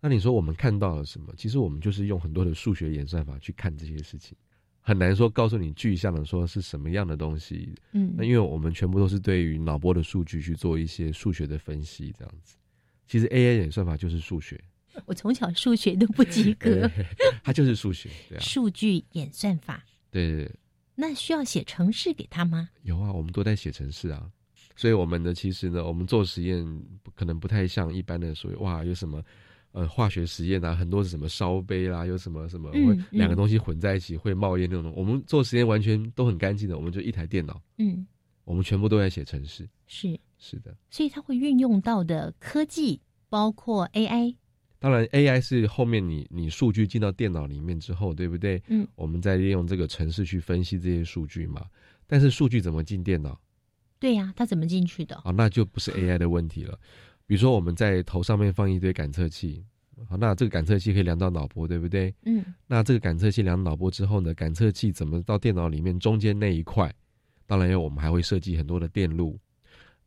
[0.00, 1.32] 那你说我们看到了什么？
[1.36, 4.36] 其实我们就是用很多的数学演算法去看这些事情，
[4.82, 7.74] 很难说告诉你具象的说是什么样的东西。
[7.92, 12.56] 嗯，那因为我们全部都是对于脑波的数据去做一些数学的分析，这样子。
[13.06, 14.62] 其实 AI 演算法就是数学。
[15.06, 16.90] 我从小数学都不及格。
[17.42, 18.40] 它就是数学，对啊。
[18.40, 20.54] 数据演算法，对对对。
[20.94, 22.68] 那需要写程式给他吗？
[22.82, 24.30] 有啊，我们都在写程式啊。
[24.76, 26.64] 所以我们呢，其实呢，我们做实验
[27.14, 29.22] 可能不太像一般的所谓哇，有什么
[29.72, 34.92] 呃化学实验啊，很多是什么烧杯啦，有什么什么会两个东西混在一起会冒烟那种。
[34.96, 38.04] 我们做实验完全都很干净的，我们就一台电脑，嗯，
[38.44, 39.68] 我们全部都在写程式。
[39.86, 44.34] 是是的，所以它会运用到的科技包括 AI。
[44.84, 48.62] 当然，AI 是后面你你数据进到电脑里面之后，对不对？
[48.66, 51.64] 嗯，我们再利用这个程式去分析这些数据嘛。
[52.06, 53.40] 但是数据怎么进电脑？
[53.98, 55.16] 对呀，它怎么进去的？
[55.24, 56.78] 啊，那就不是 AI 的问题了。
[57.24, 59.64] 比如说我们在头上面放一堆感测器，
[60.06, 62.14] 好，那这个感测器可以量到脑波，对不对？
[62.26, 66.94] 嗯，那这个感测器量脑波之后呢，感测器怎么到电脑里面中间那一块？
[67.46, 69.40] 当然，要我们还会设计很多的电路，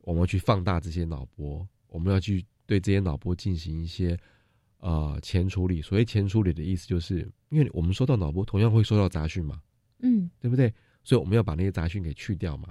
[0.02, 4.16] 我们要去放大这些脑波，我们要去对这些脑波进行一些。
[4.80, 9.60] 呃，前处理，所谓前处理的意思就是，因为我们收到脑波，同样会收到杂讯嘛，
[10.00, 10.74] 嗯，对不对？
[11.04, 12.70] 所以我们要把那些杂讯给去掉嘛，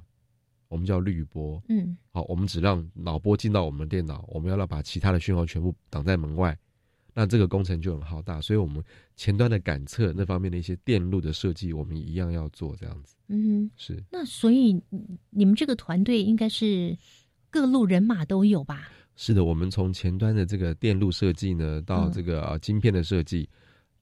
[0.68, 6.56] 我们叫滤波，嗯，好，我们只让脑波进到我们的电脑，我们要让把其他的讯号全部挡在门外，
[7.12, 8.82] 那这个工程就很浩大，所以我们
[9.16, 14.04] 前端的感测那方面的一些电路的设计，我们一样要做这样子，嗯，是。
[14.12, 14.80] 那所以
[15.30, 16.96] 你们这个团队应该是
[17.50, 18.88] 各路人马都有吧？
[19.16, 23.48] 是的，我们从前端的这个电路设计呢，到这个啊晶片的设计，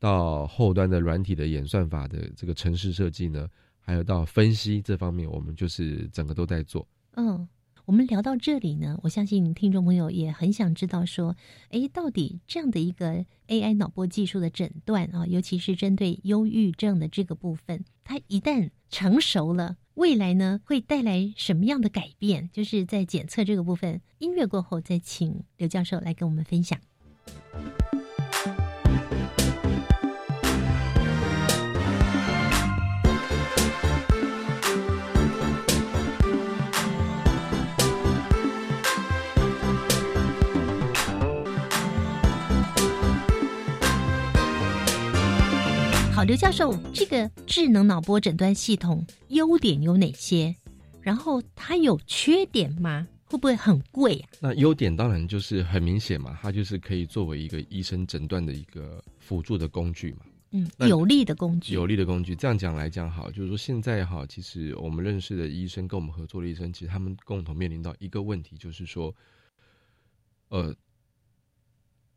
[0.00, 3.48] 到后端的软体的演算法的这个程式设计呢，
[3.78, 6.86] 还有到分析这方面，我们就是整个都在做。
[7.12, 7.48] 嗯，
[7.84, 11.36] 我们聊到这里呢，我相信听众朋友也很想知道说，
[11.70, 19.76] 哎，到底这样的一个 AI 脑波技术的诊断啊，尤其是针对忧郁症的这个部分，它一旦成熟了。
[19.94, 22.50] 未来呢会带来什么样的改变？
[22.52, 26.78] 就是在检测这个部分，音乐过后再请刘教授来跟我们分享。
[46.24, 50.56] 刘教授，这个智能脑波诊断系统优点有哪些？
[51.02, 53.06] 然后它有缺点吗？
[53.24, 54.28] 会不会很贵啊？
[54.40, 60.20] 那优点当然就是很明显嘛，它就是可以作为一个医生诊断的一个辅助的工具嘛。
[60.52, 62.34] 嗯，有力的工具，有力的工具。
[62.34, 69.14] 这样讲来讲好，就是说现在哈，其实我们认识的医生跟我们合作的医生，其实他们共同面临到一个问题，就是说，
[70.48, 70.74] 呃，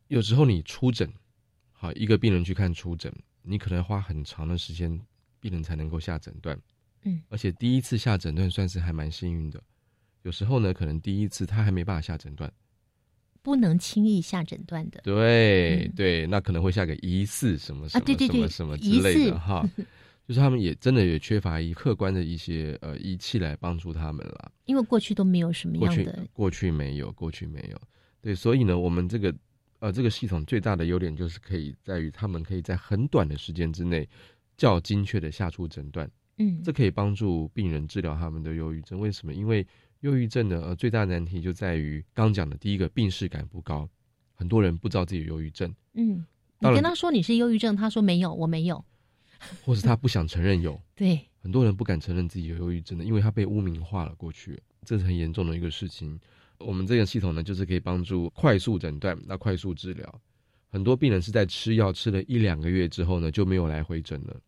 [0.06, 1.12] 有时候你出诊，
[1.72, 3.12] 好一个病人去看出诊。
[3.48, 5.00] 你可能花很长的时间，
[5.40, 6.60] 病人才能够下诊断，
[7.04, 9.62] 嗯，而且第一次下诊断算是还蛮幸运的。
[10.22, 12.52] 有时候呢，可能第一次他还没办法下诊断，
[13.40, 15.00] 不能轻易下诊断的。
[15.02, 19.66] 对对，那可能会下个疑似什么什么什么什么之类的哈，
[20.28, 24.52] 就是他们也真的也缺乏一客观的一些呃仪器来帮助他们了。
[24.66, 27.80] 因为过去都没有什么样的，过去没有，过去没有，
[28.20, 29.34] 对，所以呢，我们这个。
[29.80, 34.08] 呃，这个系统最大的优点就是可以在于他们可以在很短的时间之内，
[34.56, 36.10] 较精确的下出诊断。
[36.38, 38.98] 嗯，这可以帮助病人治疗他们的忧郁症。
[38.98, 39.32] 为什么？
[39.32, 39.66] 因为
[40.00, 43.88] 忧郁症的呃最大难题就在于刚讲的第一个病视感不高，
[44.34, 45.72] 很多人不知道自己有忧郁症。
[45.94, 46.24] 嗯，
[46.60, 48.84] 你跟他说你是忧郁症，他说没有，我没有，
[49.64, 50.80] 或是他不想承认有。
[50.94, 54.14] 对，很多人不敢承认自己有忧郁症的，因为他被污名化了。
[54.16, 56.18] 过去这是很严重的一个事情。
[56.58, 60.20] 我们这个系统呢，就是可以帮助快速诊断，那快速治疗。
[60.68, 64.40] 很多病人是在吃药吃了一两个月之后呢，就没有来回诊了。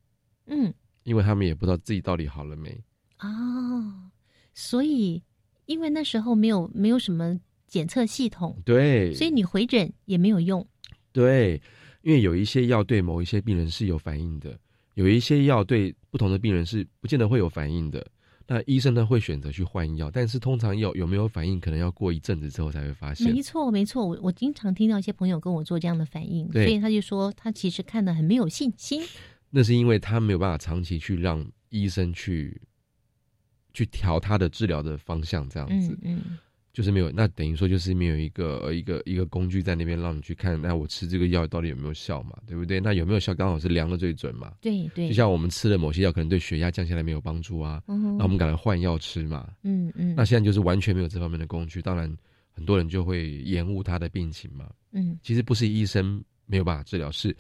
[0.47, 0.73] 嗯，
[1.05, 2.79] 因为他们也不知道自己到底好了没。
[3.21, 4.11] 哦，
[4.53, 5.23] 所以
[5.67, 10.67] 因为那时候没有没有什么检测系统，对，所以你回诊也没有用。
[11.13, 11.61] 对，
[12.03, 14.59] 因为有一些药对某一些病人是有反应的，
[14.95, 18.05] 有一些药对不同的病人是不见得会有反应的。
[18.53, 23.33] 那医生呢会选择去换药，但是通常有有没有反应，可能要过一阵子之后才会发现。
[23.33, 29.01] 没错，没错，我我经常听到一些朋友跟我做这样的反应，所以他就说他其实看的很没有信心。
[29.51, 32.61] 那是因为他没有办法长期去让医生去
[33.73, 35.97] 去调他的治疗的方向，这样子。
[36.03, 36.39] 嗯嗯。
[36.73, 42.39] 就是没有，那等于说就是没有一个一个一个工具在那边让你去看，那我吃这个药到底有没有效嘛？
[42.47, 42.79] 对不对？
[42.79, 44.55] 那有没有效刚好是量的最准嘛？
[44.61, 45.09] 对对。
[45.09, 49.51] 就像我们吃了某些药，可能对血压降下来没有帮助啊，那我们赶快换药吃嘛。
[49.65, 50.15] 嗯嗯。
[50.15, 52.09] 那现在就是完全没有这方面的工具，当然
[52.53, 54.71] 很多人就会延误他的病情嘛。
[54.93, 55.19] 嗯。
[55.23, 57.37] 其实不是医生没有办法治疗，是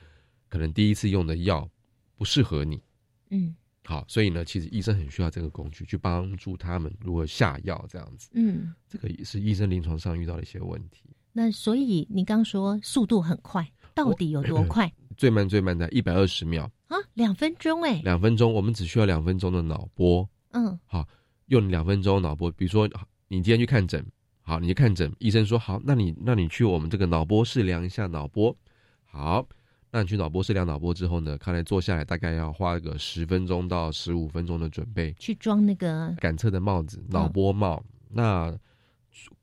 [0.49, 1.69] 可能第一次用的药
[2.17, 2.83] 不适合你。
[3.31, 3.55] 嗯。
[3.91, 8.31] 好，所以呢，其实医生很需要这个工具去帮助他们如何下药这样子。
[8.35, 11.11] 嗯，这个也是医生临床上遇到的一些问题。
[11.33, 14.89] 那所以你刚说速度很快，到底有多快？
[15.19, 20.29] 最慢最慢的一百二十秒啊，两分钟哎，两分钟，我们只需要两分钟的脑波。
[20.53, 21.05] 嗯，好，
[21.47, 22.89] 用两分钟脑波，比如说
[23.27, 24.07] 你今天去看诊，
[24.41, 28.57] 好，你去看诊，医生说好，那你那你去我们这个脑波室量一下脑波，
[29.05, 29.45] 好，
[29.93, 37.83] 那你去脑波室量脑波之后呢，看来坐下来大概要花个十分钟到十五分钟的准备，去装那个感测的帽子，脑波帽。
[38.09, 38.57] 那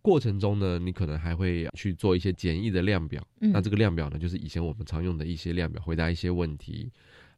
[0.01, 6.89] 过程中呢，你可能还会去做一些简易的量表，那这个量表呢，就是以前我们常用的一些量表，回答一些问题，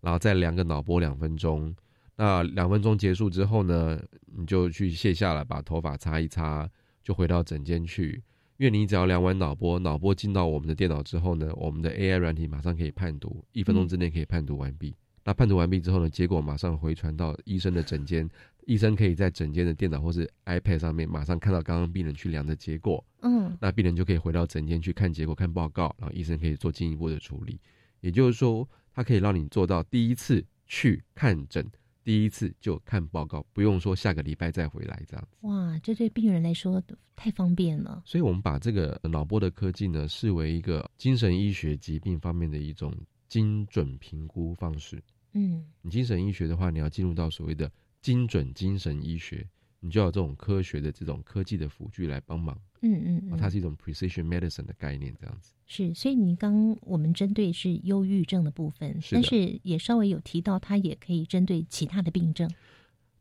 [0.01, 1.75] 然后再量个脑波两分钟。
[2.15, 6.69] 那两分钟结束之后呢，你就去卸下来，把头发擦一擦，
[7.03, 8.21] 就回到诊间去。
[8.59, 14.93] 因为你只要量完脑波，脑波进到我们的电脑之后呢，我们的 AI 软体马上可以判读，一分钟之内可以判读完毕。
[15.23, 18.29] 那判读完毕之后呢，结果马上回传到医生的诊间，
[18.67, 23.01] 医生可以在诊间的电脑或是 iPad 上面马上看到刚刚病人去量的结果。
[23.21, 27.57] 嗯，那病人就可以回到诊间去看结果、看报告，然后医生可以做进一步的处理。
[28.01, 31.65] 也就是说，它可以让你做到第一次去看诊。
[32.09, 35.37] 第一次就看报告，不用说下个礼拜再回来这样子。
[35.41, 36.81] 哇，这对病人来说
[37.15, 38.01] 太方便了。
[38.03, 42.91] 所以，我们把这个脑波的科技呢，视为一个精神医学疾病方面的一种
[43.27, 44.99] 精准评估方式。
[45.33, 49.47] 嗯，你精神医学的话，你要进入到所谓的精准精神医学。
[49.81, 55.53] 你就要这种科学的这种科技的辅具来帮忙，嗯嗯，它是一种 precision medicine 的概念，这样子。
[55.65, 62.49] 是，所以你刚我们针对是忧郁症的部分，但是也稍微有提到，它也可以针对其他的病症。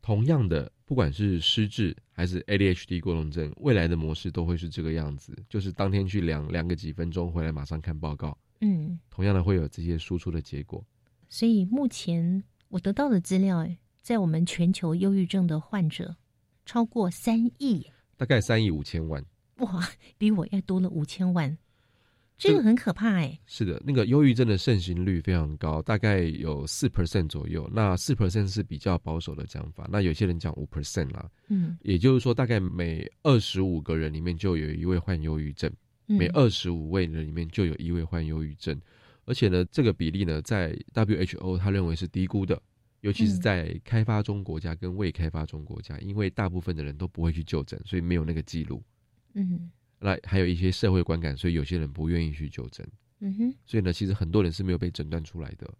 [0.01, 8.37] 同样的，不管是失智还是 ADHD 过动症，未来的模式都会是这个样子，就是当天去量量个几分钟，回来马上看报告。
[8.63, 10.85] 嗯，同样的会有这些输出的结果。
[11.29, 13.69] 所以目前我得到的资料，
[14.01, 16.17] 在我们全球忧郁症的患者。
[16.69, 17.87] 超过三亿，
[18.19, 19.25] 大概三亿五千万。
[19.57, 19.89] 哇，
[20.19, 21.57] 比我要多了五千万，
[22.37, 23.41] 这个很可怕哎。
[23.47, 27.67] 是的，那个忧郁症的盛行率非常高，大概有四 percent 左右。
[27.73, 31.27] 那四 percent 是比较保守的讲法，那有些人讲五 percent 啦。
[31.49, 35.73] 嗯，也就是说，大概每二十五个人里面就有一位患忧郁症，
[36.05, 38.79] 每二十五位人里面就有一位患忧郁症，
[39.25, 42.61] 而且呢，这个比例呢，在 WHO 他认为是低估的。
[43.01, 48.83] 尤其是在开发中国家跟未开发中国家，因为大部分的人都不会去就诊，所以没有那个记录。
[49.35, 49.71] 嗯，
[50.01, 52.85] 那还有一些社会观感，所以有些人不愿意去就诊。
[53.21, 55.73] 嗯哼，所以呢，其实很多人是没有被诊断出来的。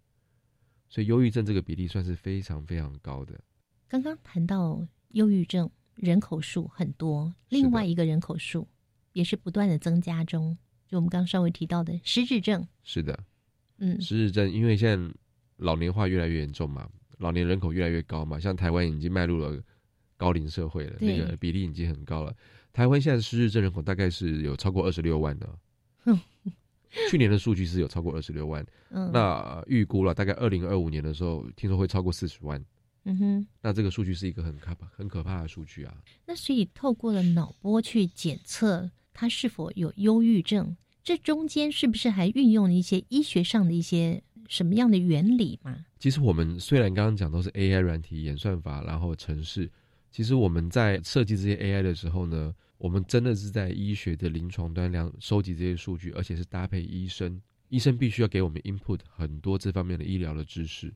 [0.87, 3.39] 所以忧郁症这个比例算是非常非常高的。
[3.87, 8.67] 刚刚谈到忧郁症人口数很多，另外一个人口数
[9.13, 10.57] 也是不断的增加中。
[10.87, 12.65] 就我们刚刚稍微提到的失智症。
[12.83, 13.17] 是的，
[13.77, 15.15] 嗯，失智症因为现在
[15.57, 16.89] 老年化越来越严重嘛。
[17.19, 19.61] 老年人口越来越高嘛，像台湾已经迈入了
[20.17, 22.35] 高龄社会了，那个比例已经很高了。
[22.73, 25.49] 台湾现在失智症人口大概是有超过二十六万的，
[27.09, 28.65] 去年的数据是有超过二十六万。
[28.89, 32.63] 嗯，那预估了大概二零二五年的时候，听说会超过四十万。
[33.05, 35.93] 嗯哼，那这个数据是一个很可怕、很可怕的数据啊。
[36.25, 44.21] 那所以透过了脑波去检测他是否有忧郁症，这中间是不是还运用了一些医学上的一些？
[44.49, 45.85] 什么样的原理嘛？
[45.99, 49.71] 其实我们虽然刚刚讲都是 AI 软体演算法，然后城市，
[50.09, 57.39] 其实我们在设计这些 AI 的时候呢，我们真的是在医学的临床端量收集这些数据，而且是搭配医生，
[57.69, 60.91] 医生必须要给我们 input 很多这方面的医疗的知识，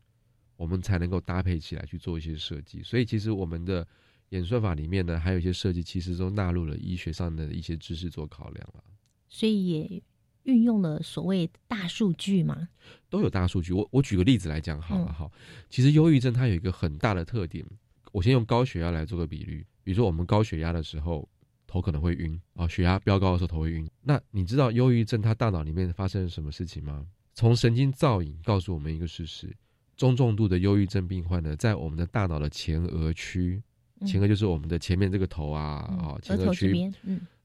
[0.57, 2.81] 我们才能够搭配起来去做一些设计。
[2.81, 3.87] 所以其实我们的
[4.29, 8.83] 演算法里面呢，还有一些设计其实都纳入了医学上的一些知识做考量了。
[9.29, 10.03] 所以也。
[10.43, 12.69] 运用了所谓大数据吗？
[13.09, 13.73] 都有大数据。
[13.73, 15.29] 我我举个例子来讲好了哈。
[15.69, 17.65] 其实忧郁症它有一个很大的特点。
[18.11, 19.65] 我先用高血压来做个比喻。
[19.83, 21.27] 比如说我们高血压的时候，
[21.65, 23.89] 头可能会晕啊，血压飙高的时候头会晕。
[24.01, 27.05] 那你知道忧郁症它大脑里面发生了什么事情吗？
[27.33, 29.55] 从神经造影告诉我们一个事实：
[29.97, 33.63] 中重度的忧郁症病患呢，在我们的大脑的前额区，
[34.05, 35.61] 前额就是我们的前面这个头啊
[35.99, 36.91] 啊，前额区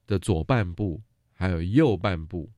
[0.05, 1.01] 的左半部
[1.33, 2.49] 还有右半部。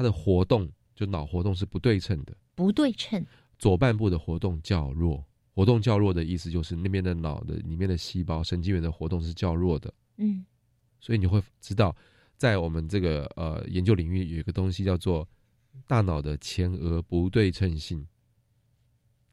[0.00, 3.22] 它的活动就脑活动是不对称的，不对称。
[3.58, 5.22] 左半部的活动较弱，
[5.52, 9.92] 活动较弱的意思就是那边的脑的里面的细胞神经元的活动是较弱的。
[10.16, 10.42] 嗯，
[11.00, 11.94] 所以你会知道，
[12.38, 15.28] 在我们这个呃研究领域有一个东西叫做
[15.86, 18.02] 大脑的前额不对称性，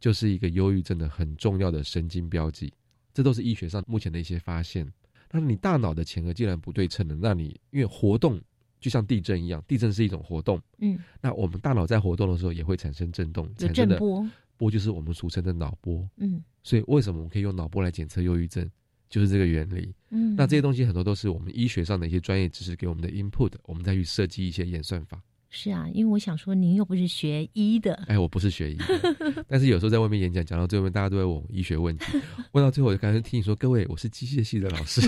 [0.01, 2.74] 就是一个忧郁症的很重要的神经标记。
[3.13, 4.91] 这都是医学上目前的一些发现。
[5.32, 8.41] 那你大脑的前额既然不对称了，那你因为活动。
[8.80, 10.62] 就像地震一样，地震是一种活动。
[10.80, 16.08] 嗯，那我们大脑在活动的时候也会产生震动，产生的波波就是我们俗称的脑波。
[16.18, 18.70] 嗯，所以为什么我们可以用脑波来检测忧郁症？
[19.10, 19.96] 就是这个原理。
[20.10, 25.22] 嗯，那这些东西很多都是我们医学上的一些专业知识给我们的 input，我们再去设计一些演算法。
[25.50, 32.06] 是啊，因为我想说，您又不是学医的，哎，我不是学医的， 但是有时候在外面演讲，讲到最后，大家都会问我医学问题，
[32.52, 35.02] 问到最后，我就刚才听你说，各位，我是机械系的老师。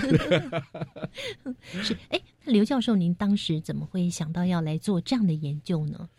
[1.83, 6.09] 是，哎，刘教授，您当时怎么会想到要来做这样的研究呢？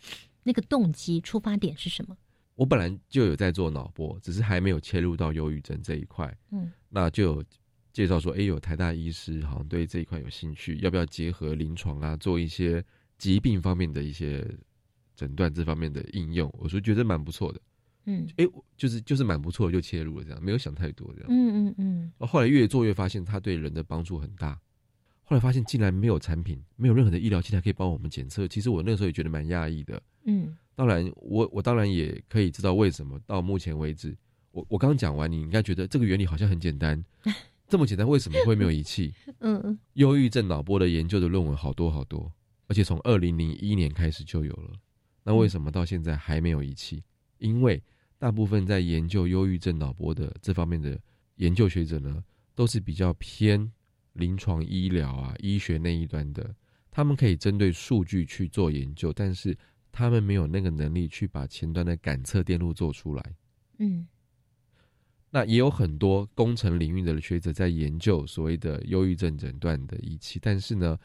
[0.43, 2.16] 那个动机、出发点是什么？
[2.57, 6.31] 我本来就有在做脑波，只是还没有切入到忧郁症这一块。
[6.51, 7.45] 嗯，那就有
[7.91, 12.85] 介绍说，哎，有台大医师好像对这一块有兴趣，要不要结合临床啊，做一些
[13.21, 14.43] 疾病方面的一些
[15.14, 16.51] 诊断这方面的应用？
[16.59, 17.61] 我是觉得蛮不错的。
[18.07, 18.47] 嗯，哎，
[18.79, 21.27] 就是就是蛮不错的，就切入了这样，没有想太多这样。
[21.31, 22.27] 嗯嗯嗯。
[22.27, 24.59] 后来越做越发现，它对人的帮助很大。
[25.23, 28.49] 后来发现竟然没有产品，没有任何的医疗器材可以帮我们检测。
[28.49, 30.03] 其实我那时候也觉得蛮讶异的。
[30.25, 34.16] 嗯，当然，我我当然也可以知道为什么到目前为止，
[34.51, 37.05] 我我刚刚讲完，你应该觉得这个原理好像很简单，
[37.68, 39.14] 这么简单，为什么会没有仪器？
[39.39, 42.33] 嗯嗯，忧郁症脑波的研究的论文好多好多，
[42.71, 44.71] 而且从二零零一年开始就有了。
[45.25, 47.03] 那为什么到现在还没有仪器？
[47.39, 47.83] 因为
[48.16, 50.97] 大部分在研究忧郁症脑波的这方面的
[51.35, 52.23] 研究学者呢，
[52.55, 53.68] 都是比较偏
[54.12, 56.55] 临床医疗啊、医学那一端的，
[56.93, 59.59] 他们可以针对数据去做研究，但是
[59.91, 63.35] 他们没有那个能力去把前端的感测电路做出来。
[63.79, 64.07] 嗯，
[65.31, 70.97] 那也有很多工程领域的学者在研究所谓的忧郁症诊断的仪器，但是呢，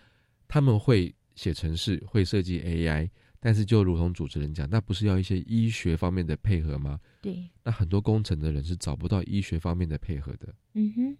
[0.47, 3.09] 他们会写程式，会设计 AI，
[3.39, 6.99] 但是就如同主持人讲，那不是要一些医学方面的配合吗？
[7.21, 10.53] 对，那很多工程的人是找不到医学方面的配合的。
[10.73, 11.17] 嗯哼，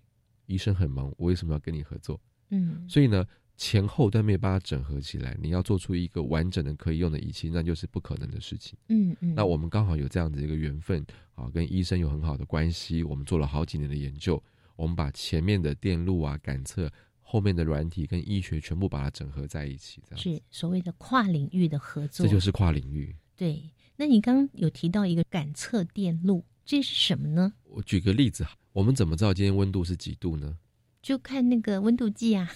[0.48, 2.20] 医生很忙，我为什么要跟你合作？
[2.50, 3.26] 嗯，所以呢，
[3.58, 8.78] 前后端没有办法整合起来，你要做出一个完整的可以用的仪器，那就是不可能的事情。
[8.90, 14.42] 嗯嗯，那我们刚好有这样子一个缘分啊，跟医生有很好的关系，我们做了好几年的研究，
[14.76, 16.92] 我们把前面的电路啊、感测，
[17.28, 23.14] 后面的软体跟医学全部把它整合在一起，这样是所谓的跨领域的合作，这就是跨领域。
[23.36, 23.68] 对，
[23.98, 27.52] 那你刚刚有提到一个感测电路，这是什么呢？
[27.64, 30.56] 我举个例子，我们怎么知道今天温度是几度呢？
[31.02, 32.50] 就看那个温度计啊，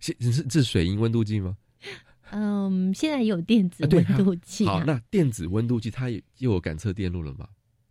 [0.00, 1.56] 是是是水银温度计吗？
[2.30, 7.48] 嗯，现在有电子温度计、啊好，那电子温度计它也又有感测电路了嘛？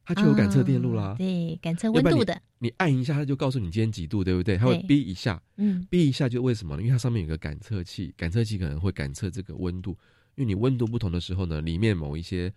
[0.08, 1.08] 它就有感测电路啦。
[1.08, 4.58] 啊对，感测温度的，你按一下，它就告诉你今天几度，对不对？
[4.58, 6.82] 它会对逼一下，嗯逼一下就为什么呢？
[6.82, 9.92] 因为它上面有个感测器，感测器可能会感测这个温度，
[10.36, 12.54] 因为你温度不同的时候呢，里面某一些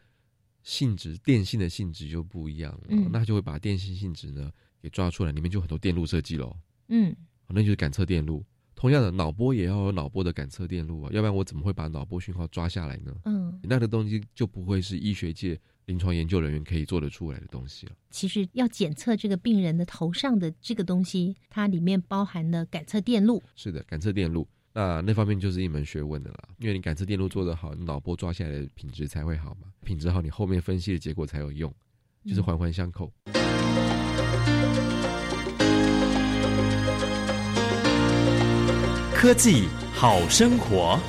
[0.62, 7.12] 性质电性的性质就不一样了，嗯那就会把电性性质呢给抓出来，里面就很多电路设计喽，嗯
[7.48, 8.44] 那就是感测电路。
[8.76, 13.14] 同样的，脑波也要有脑波的感测电路啊，要不然我怎么会把脑波讯号抓下来呢？
[13.26, 15.60] 嗯，那个东西就不会是医学界
[15.90, 17.92] 临床研究人员可以做得出来的东西了。
[18.10, 26.48] 其实要检测这个病人的头上的这个东西，它里面包含了感测电路，是的，感测电路，那那方面就是一门学问的啦。
[26.58, 31.74] 因为你感测电路做得好，你脑波抓下来的品质才会好嘛，品质好，你后面分析的结果才有用，
[32.24, 33.12] 就是环环相扣。
[39.12, 41.00] 科技好生活。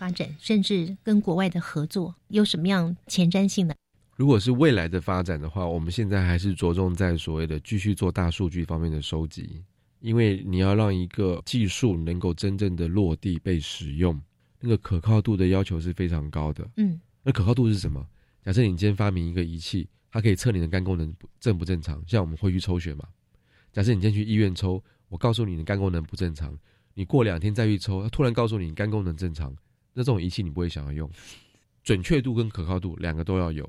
[0.00, 3.76] 发展，甚至跟国外的合作有什么样前瞻性的？
[4.16, 9.62] 如果是未来的发展的话，我们现在还是着重在所谓的继续做大数据方面的收集，
[10.00, 14.18] 因为你要让一个技术能够真正的落地被使用，
[14.58, 16.66] 那个可靠度的要求是非常高的。
[16.78, 18.02] 嗯，那可靠度是什么？
[18.42, 23.04] 假设你今天发明一个仪器，它可以测你的肝功能正不正常，像我们会去抽血嘛。
[23.70, 26.58] 假设你今天去医院抽，我告诉你你肝功能不正常，
[26.94, 29.54] 你过两天再去抽，它突然告诉你你肝功能正常，
[29.92, 31.10] 那这种仪器你不会想要用。
[31.82, 33.68] 准确度跟可靠度两个都要有。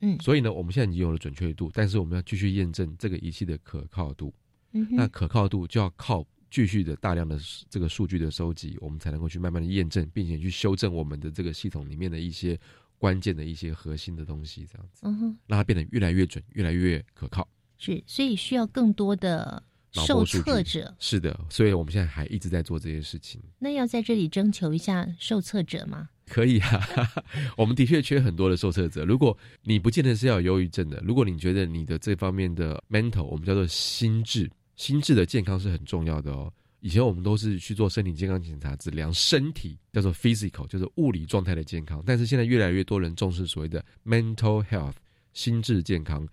[0.00, 4.32] 嗯所以呢，我们现在已经有了准确度，但是我们要继续验证这个仪器的可靠度。
[4.72, 7.38] 嗯哼那可靠度就要靠继续的大量的
[7.70, 12.58] 这个数据的收集，我们才能够去慢慢的验证，并且去修正我们的这个系统里面的一些
[12.98, 17.48] 关键的一些核心的东西，这样子嗯哼，让它变得越来越准，越来越可靠。
[17.78, 19.62] 是，所以需要更多的
[20.04, 20.94] 受测者。
[20.98, 23.40] 是的，所以我们现在还一直在做这些事情。
[23.58, 26.08] 那要在这里征求一下受测者吗？
[26.26, 26.80] 可以啊，
[27.56, 29.04] 我们的确缺很多的受测者。
[29.04, 36.52] 如果你不见得是要有忧郁症的，如果你觉得你的这方面的 mental，我们叫做心智，心智的健康是很重要的哦。
[36.80, 42.02] 以前我们都是去做身体健康检查，只量身体，叫做 physical，就是物理状态的健康。
[42.04, 44.94] 但是现在越来越多人重视所谓的 mental health，
[45.32, 46.26] 心智健康。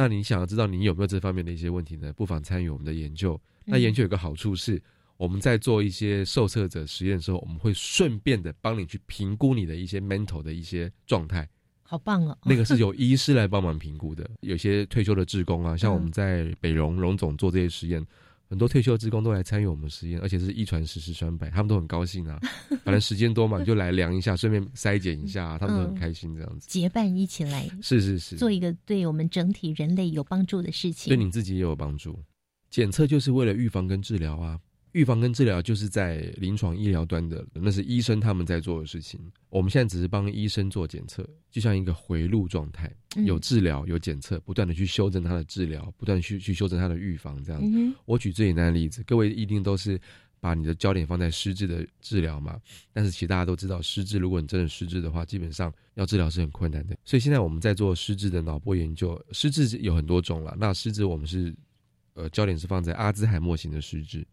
[0.00, 2.10] 那你想要知道你有没有这方面的一些问题呢？
[2.14, 3.38] 不妨参与我们的研究。
[3.66, 4.82] 那研究有个好处是，
[5.18, 11.46] 我们在做一些受测者实验的时候，我们会顺便的帮你去评估你的一些 mental 的一些状态。
[11.82, 12.38] 好棒哦！
[12.46, 14.26] 那个是由医师来帮忙评估的。
[14.40, 18.02] 有些退休的职工啊，像我们在北荣荣总做这些实验，
[18.50, 22.36] 很多退休职工都来参与我们实验，而且是一传十，十传百，他们都很高兴啊。
[22.82, 26.68] 反正时间多嘛，就来量一下，顺便筛检一下，他们都很开心这样子。
[26.68, 32.18] 结伴一起来，是是是，做一个对我们整体人类有帮助的事情，对你自己也有帮助。
[32.68, 34.58] 检测就是为了预防跟治疗啊。
[34.92, 39.20] 预防跟治疗就是在临床医疗端的，那是医生他们在做的事情。
[39.48, 42.92] 我们现在只是帮医生做检测，就像一个回路状态，
[43.24, 47.62] 有治疗有检测，不断的去修正他的治疗，不断去去修正他的预防，这样。
[48.04, 50.00] 我举最简单的例子，各位一定都是
[50.40, 52.60] 把你的焦点放在失智的治疗嘛。
[52.92, 56.96] 但是其实大家都知道，失智如果你真的失智的话，基本上要治疗是很困难的。
[57.04, 60.56] 所以现在我们在做失智的脑波研究，失智有很多种了。
[60.58, 61.54] 那失智我们是
[62.14, 64.26] 呃焦点是放在阿兹海默型的失智。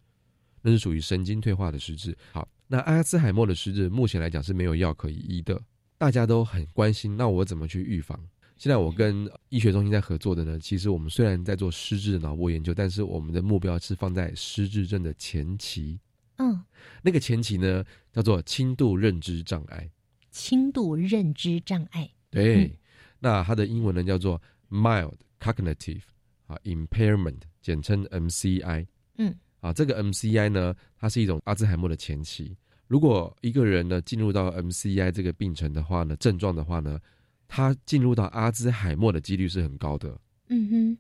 [0.62, 2.18] 那是属于神经退化的失智。
[2.32, 5.62] 好，那阿兹海默的失智目前来讲是没有药可以医的，
[5.98, 7.16] 大家都很关心。
[7.16, 8.20] 那我怎么去预防？
[8.58, 10.60] 现在我跟医学中心在合作的呢？
[10.60, 16.00] 其实我们虽然在做失智的脑波研究，但是我们的目标是放在失智症的前期。
[16.38, 16.60] 嗯，
[17.04, 19.90] 那个前期呢，叫做轻度认知障碍。
[20.32, 22.10] 轻度认知障碍。
[22.32, 22.80] 对，
[23.20, 26.02] 那它的英文呢叫做 mild cognitive
[26.48, 28.88] 啊 impairment，简称 MCI。
[29.20, 29.36] 嗯。
[29.60, 32.56] 啊，这个 MCI 呢，它是一种阿兹海默的前期。
[32.88, 37.00] 如果一个人呢进入到 MCI 这个病程的话呢，症状的话呢，
[37.48, 40.18] 他进入到阿兹海默的几率是很高的。
[40.48, 40.98] 嗯哼。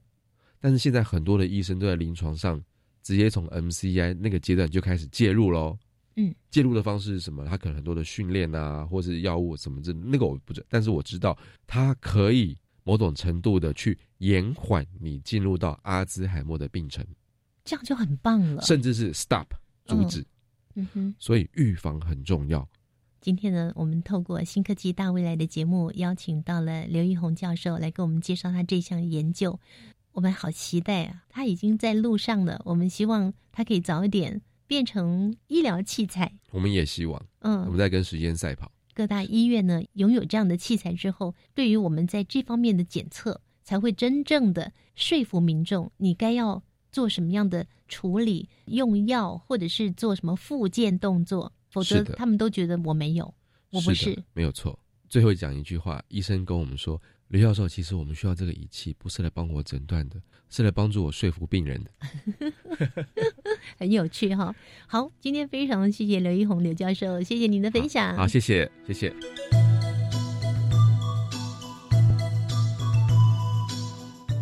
[0.59, 2.61] 但是现在很多的医生都在临床上
[3.03, 5.77] 直接从 MCI 那个阶段就开始介入喽。
[6.15, 6.33] 嗯。
[6.49, 7.45] 介入的方式是什么？
[7.45, 11.37] 他可能很多的训练啊，或是药物什么这那个我不知，但是我知道
[11.67, 17.05] 它可以某种程度的去延缓你进入到阿兹海默的病程。
[17.67, 19.45] 这样就很棒了，甚至是 stop
[19.83, 20.25] 阻止，
[20.75, 22.65] 嗯哼，所以预防很重要。
[23.19, 29.59] 今天呢，我们透过新科技大未来的节目，邀请到了刘玉红教授来给我们介绍他这项研究。
[30.13, 31.25] 我们好期待啊！
[31.27, 36.31] 他已经在路上了，我们希望他可以早一点变成医疗器材。
[36.51, 38.71] 我们也希望，嗯，我们在跟时间赛跑。
[38.93, 46.63] 各大医院呢，拥有这样的器材之后，对于我们在这方面的检测，才会真正的说服民众，你该要。
[46.91, 53.33] 做什么样的处理，用药或者是做什么复健动作，否则他们都觉得我没有，
[53.71, 54.77] 我不是，没有错。
[55.09, 61.91] 最后讲一句话，医生跟我们说，刘教授，其实我们需要这个仪器，不是来帮我诊断的，是来帮助我说服病人的。
[63.79, 64.53] 很有趣哈。
[64.85, 68.17] 好，今天非常谢谢刘一红刘教授，谢谢您的分享。
[68.17, 69.13] 好，谢谢，谢谢。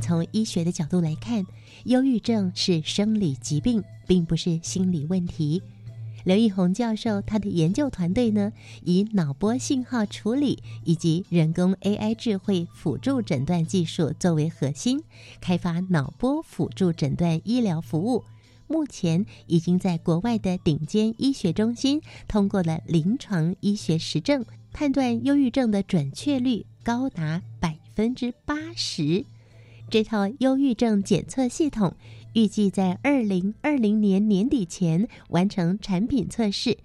[0.01, 1.45] 从医学的角度来看。
[1.86, 5.61] 忧郁症是生理疾病，并不是心理问题。
[6.23, 8.51] 刘奕宏教授他的研究团队呢，
[8.83, 15.03] 以脑波信号处理以及人工 AI 智慧辅助诊断技术作为核心，
[15.39, 18.23] 开发脑波辅助诊断医疗服务。
[18.65, 29.23] 目前已经在国外的顶尖医学中心通过了临床医学实证，判断忧郁症的准确率高达百分之八十。
[29.95, 31.95] 这套忧郁症检测系统
[32.33, 36.79] 预计在二零二零年年底前完成产品测试，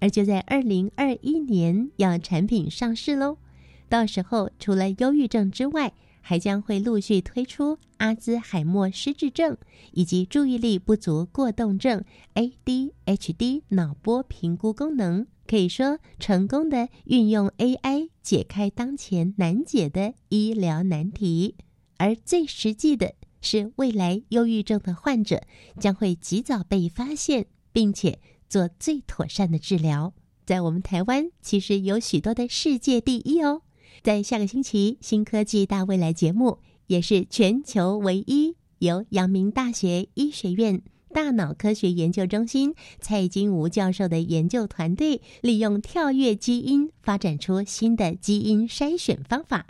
[0.00, 3.38] 而就在二零二一年要产品上市喽。
[3.88, 9.56] 到时候除了忧郁症之外，还将会陆续推出阿兹海默失智症
[9.92, 12.02] 以及注意力不足过动症
[12.34, 15.28] （ADHD） 脑波评估功能。
[15.46, 21.54] 可以说，成功的运用 AI 解开当前难解的医疗难题。
[21.98, 25.42] 而最实际的是，未来忧郁症的患者
[25.78, 30.14] 将会及早被发现，并且做最妥善的治疗。
[30.46, 33.62] 在我们台湾，其实有许多的世界第一哦。
[34.02, 40.82] 在下个星期，《新科技大未来》节目也是全球唯一由阳明大学医学院
[41.12, 49.66] 大脑科学研究中心蔡金吴教授的研究团队，利用跳跃基因发展出新的基因筛选方法。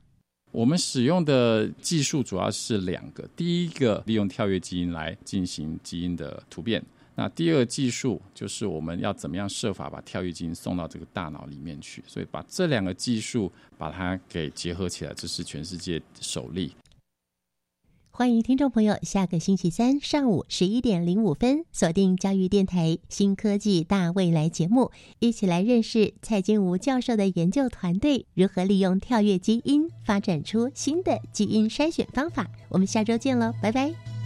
[0.50, 6.82] 我们使用的技术主要是两个，第一个利用跳跃基因来进行基因的突变，
[7.14, 16.72] 那第二个技术就是我们要怎么样设法把跳跃基因送到这个大脑里面去，所以把这两个技术把它给结合起来，这是全世界首例。
[18.18, 24.90] 欢迎听众朋友，下个星期三上午十一点零五分锁定教育电台《新科技大未来》节目，
[25.20, 32.50] 一起来认识蔡金吴教授的研究团队如何利用跳跃基因发展出新的基因筛选方法。
[32.70, 34.17] 我们下周见喽，拜拜。